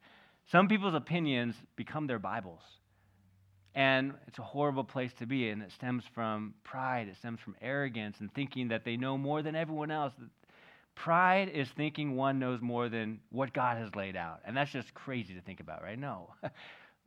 Some 0.51 0.69
people's 0.69 0.95
opinions 0.95 1.55
become 1.77 2.07
their 2.07 2.19
Bibles. 2.19 2.63
And 3.75 4.15
it's 4.27 4.39
a 4.39 4.43
horrible 4.43 4.85
place 4.85 5.13
to 5.19 5.27
be, 5.27 5.51
and 5.51 5.63
it 5.63 5.71
stems 5.71 6.05
from 6.15 6.55
pride, 6.65 7.09
it 7.09 7.17
stems 7.17 7.41
from 7.41 7.57
arrogance 7.61 8.21
and 8.21 8.33
thinking 8.33 8.69
that 8.69 8.85
they 8.85 8.97
know 8.97 9.19
more 9.19 9.43
than 9.43 9.55
everyone 9.55 9.91
else, 9.91 10.15
Pride 10.97 11.51
is 11.51 11.69
thinking 11.77 12.17
one 12.17 12.39
knows 12.39 12.61
more 12.61 12.89
than 12.89 13.21
what 13.31 13.53
God 13.53 13.77
has 13.77 13.95
laid 13.95 14.17
out. 14.17 14.41
And 14.45 14.57
that's 14.57 14.73
just 14.73 14.93
crazy 14.95 15.35
to 15.35 15.41
think 15.41 15.61
about, 15.61 15.83
right? 15.83 15.99
No. 15.99 16.31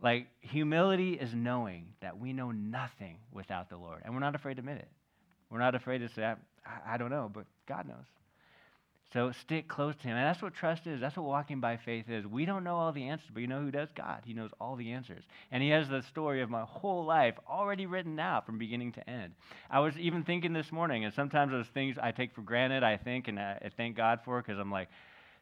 like, 0.02 0.28
humility 0.40 1.16
is 1.16 1.34
knowing 1.34 1.88
that 2.02 2.18
we 2.18 2.32
know 2.32 2.52
nothing 2.52 3.18
without 3.34 3.70
the 3.70 3.78
Lord. 3.78 4.02
And 4.06 4.14
we're 4.14 4.22
not 4.22 4.36
afraid 4.36 4.54
to 4.54 4.60
admit 4.60 4.78
it. 4.78 4.88
We're 5.50 5.60
not 5.60 5.76
afraid 5.76 5.98
to 5.98 6.10
say, 6.10 6.24
I, 6.24 6.36
I 6.94 6.98
don't 6.98 7.10
know, 7.10 7.30
but 7.34 7.46
God 7.68 7.88
knows. 7.88 8.06
So 9.12 9.32
stick 9.32 9.68
close 9.68 9.96
to 9.96 10.04
Him. 10.04 10.18
And 10.18 10.26
that's 10.26 10.42
what 10.42 10.54
trust 10.54 10.86
is. 10.86 11.02
That's 11.02 11.18
what 11.18 11.26
walking 11.26 11.60
by 11.60 11.78
faith 11.78 12.10
is. 12.10 12.28
We 12.28 12.46
don't 12.46 12.64
know 12.64 12.76
all 12.76 12.92
the 12.92 13.08
answers, 13.08 13.30
but 13.34 13.42
you 13.42 13.48
know 13.48 13.62
who 13.62 13.72
does? 13.72 13.90
God. 13.96 14.22
He 14.24 14.34
knows 14.34 14.52
all 14.62 14.76
the 14.76 14.92
answers. 14.92 15.24
And 15.52 15.64
He 15.64 15.70
has 15.70 15.90
the 15.90 16.04
story 16.04 16.42
of 16.42 16.50
my 16.50 16.62
whole 16.62 17.06
life 17.06 17.34
already 17.50 17.88
written 17.88 18.20
out 18.20 18.46
from 18.46 18.60
beginning 18.60 18.92
to 18.94 19.10
end. 19.10 19.34
I 19.70 19.80
was 19.80 19.98
even 19.98 20.24
thinking 20.24 20.54
this 20.54 20.72
morning, 20.72 21.06
and 21.06 21.14
sometimes 21.14 21.52
those 21.52 21.68
things 21.68 21.98
I 22.02 22.12
take 22.12 22.36
for 22.36 22.42
granted, 22.42 22.84
I 22.84 22.98
think, 22.98 23.28
and 23.28 23.40
I 23.40 23.72
thank 23.78 23.98
God 23.98 24.20
for 24.24 24.42
because 24.42 24.60
I'm 24.60 24.72
like, 24.72 24.90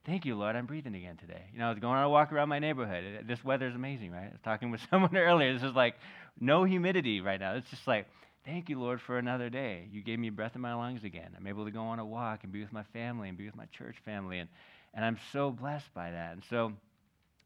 thank 0.05 0.25
you, 0.25 0.35
Lord, 0.35 0.55
I'm 0.55 0.65
breathing 0.65 0.95
again 0.95 1.17
today. 1.17 1.43
You 1.51 1.59
know, 1.59 1.67
I 1.67 1.69
was 1.69 1.79
going 1.79 1.97
on 1.97 2.05
a 2.05 2.09
walk 2.09 2.31
around 2.31 2.47
my 2.47 2.59
neighborhood. 2.59 3.25
This 3.27 3.43
weather 3.43 3.67
is 3.67 3.75
amazing, 3.75 4.11
right? 4.11 4.27
I 4.27 4.31
was 4.31 4.41
talking 4.43 4.71
with 4.71 4.81
someone 4.89 5.15
earlier. 5.17 5.53
This 5.53 5.63
is 5.63 5.75
like 5.75 5.95
no 6.39 6.63
humidity 6.63 7.19
right 7.19 7.39
now. 7.39 7.55
It's 7.55 7.69
just 7.69 7.85
like, 7.85 8.07
Thank 8.47 8.69
you, 8.69 8.79
Lord, 8.79 9.01
for 9.01 9.17
another 9.17 9.49
day. 9.49 9.89
You 9.91 10.01
gave 10.01 10.19
me 10.19 10.29
breath 10.29 10.55
in 10.55 10.61
my 10.61 10.73
lungs 10.73 11.03
again. 11.03 11.31
I'm 11.35 11.47
able 11.47 11.65
to 11.65 11.71
go 11.71 11.81
on 11.81 11.99
a 11.99 12.05
walk 12.05 12.45
and 12.45 12.53
be 12.53 12.61
with 12.61 12.71
my 12.71 12.83
family 12.93 13.27
and 13.27 13.37
be 13.37 13.45
with 13.45 13.57
my 13.57 13.65
church 13.65 13.97
family. 14.05 14.39
And, 14.39 14.47
and 14.93 15.03
I'm 15.03 15.17
so 15.33 15.51
blessed 15.51 15.93
by 15.93 16.11
that. 16.11 16.31
And 16.31 16.41
so 16.49 16.71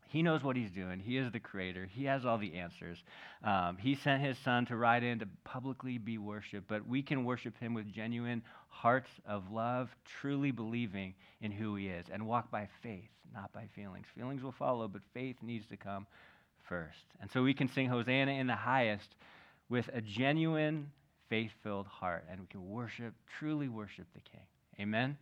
he 0.09 0.21
knows 0.21 0.43
what 0.43 0.55
he's 0.55 0.69
doing. 0.69 0.99
He 0.99 1.17
is 1.17 1.31
the 1.31 1.39
creator. 1.39 1.89
He 1.91 2.05
has 2.05 2.23
all 2.23 2.37
the 2.37 2.53
answers. 2.53 3.03
Um, 3.43 3.77
he 3.77 3.95
sent 3.95 4.21
his 4.21 4.37
son 4.37 4.67
to 4.67 4.75
ride 4.75 5.01
in 5.01 5.17
to 5.19 5.27
publicly 5.43 5.97
be 5.97 6.19
worshiped, 6.19 6.67
but 6.67 6.87
we 6.87 7.01
can 7.01 7.25
worship 7.25 7.57
him 7.57 7.73
with 7.73 7.91
genuine 7.91 8.43
hearts 8.69 9.09
of 9.25 9.51
love, 9.51 9.89
truly 10.05 10.51
believing 10.51 11.15
in 11.41 11.51
who 11.51 11.75
he 11.77 11.87
is, 11.87 12.05
and 12.13 12.27
walk 12.27 12.51
by 12.51 12.69
faith, 12.83 13.09
not 13.33 13.51
by 13.53 13.65
feelings. 13.73 14.05
Feelings 14.15 14.43
will 14.43 14.51
follow, 14.51 14.87
but 14.87 15.01
faith 15.15 15.37
needs 15.41 15.65
to 15.69 15.77
come 15.77 16.05
first. 16.69 17.05
And 17.19 17.31
so 17.31 17.41
we 17.41 17.55
can 17.55 17.69
sing 17.69 17.89
Hosanna 17.89 18.33
in 18.33 18.45
the 18.45 18.55
highest 18.55 19.15
with 19.71 19.89
a 19.93 20.01
genuine, 20.01 20.91
faith 21.29 21.51
filled 21.63 21.87
heart, 21.87 22.25
and 22.29 22.41
we 22.41 22.45
can 22.47 22.69
worship, 22.69 23.13
truly 23.39 23.69
worship 23.69 24.05
the 24.13 24.19
King. 24.19 24.41
Amen? 24.81 25.17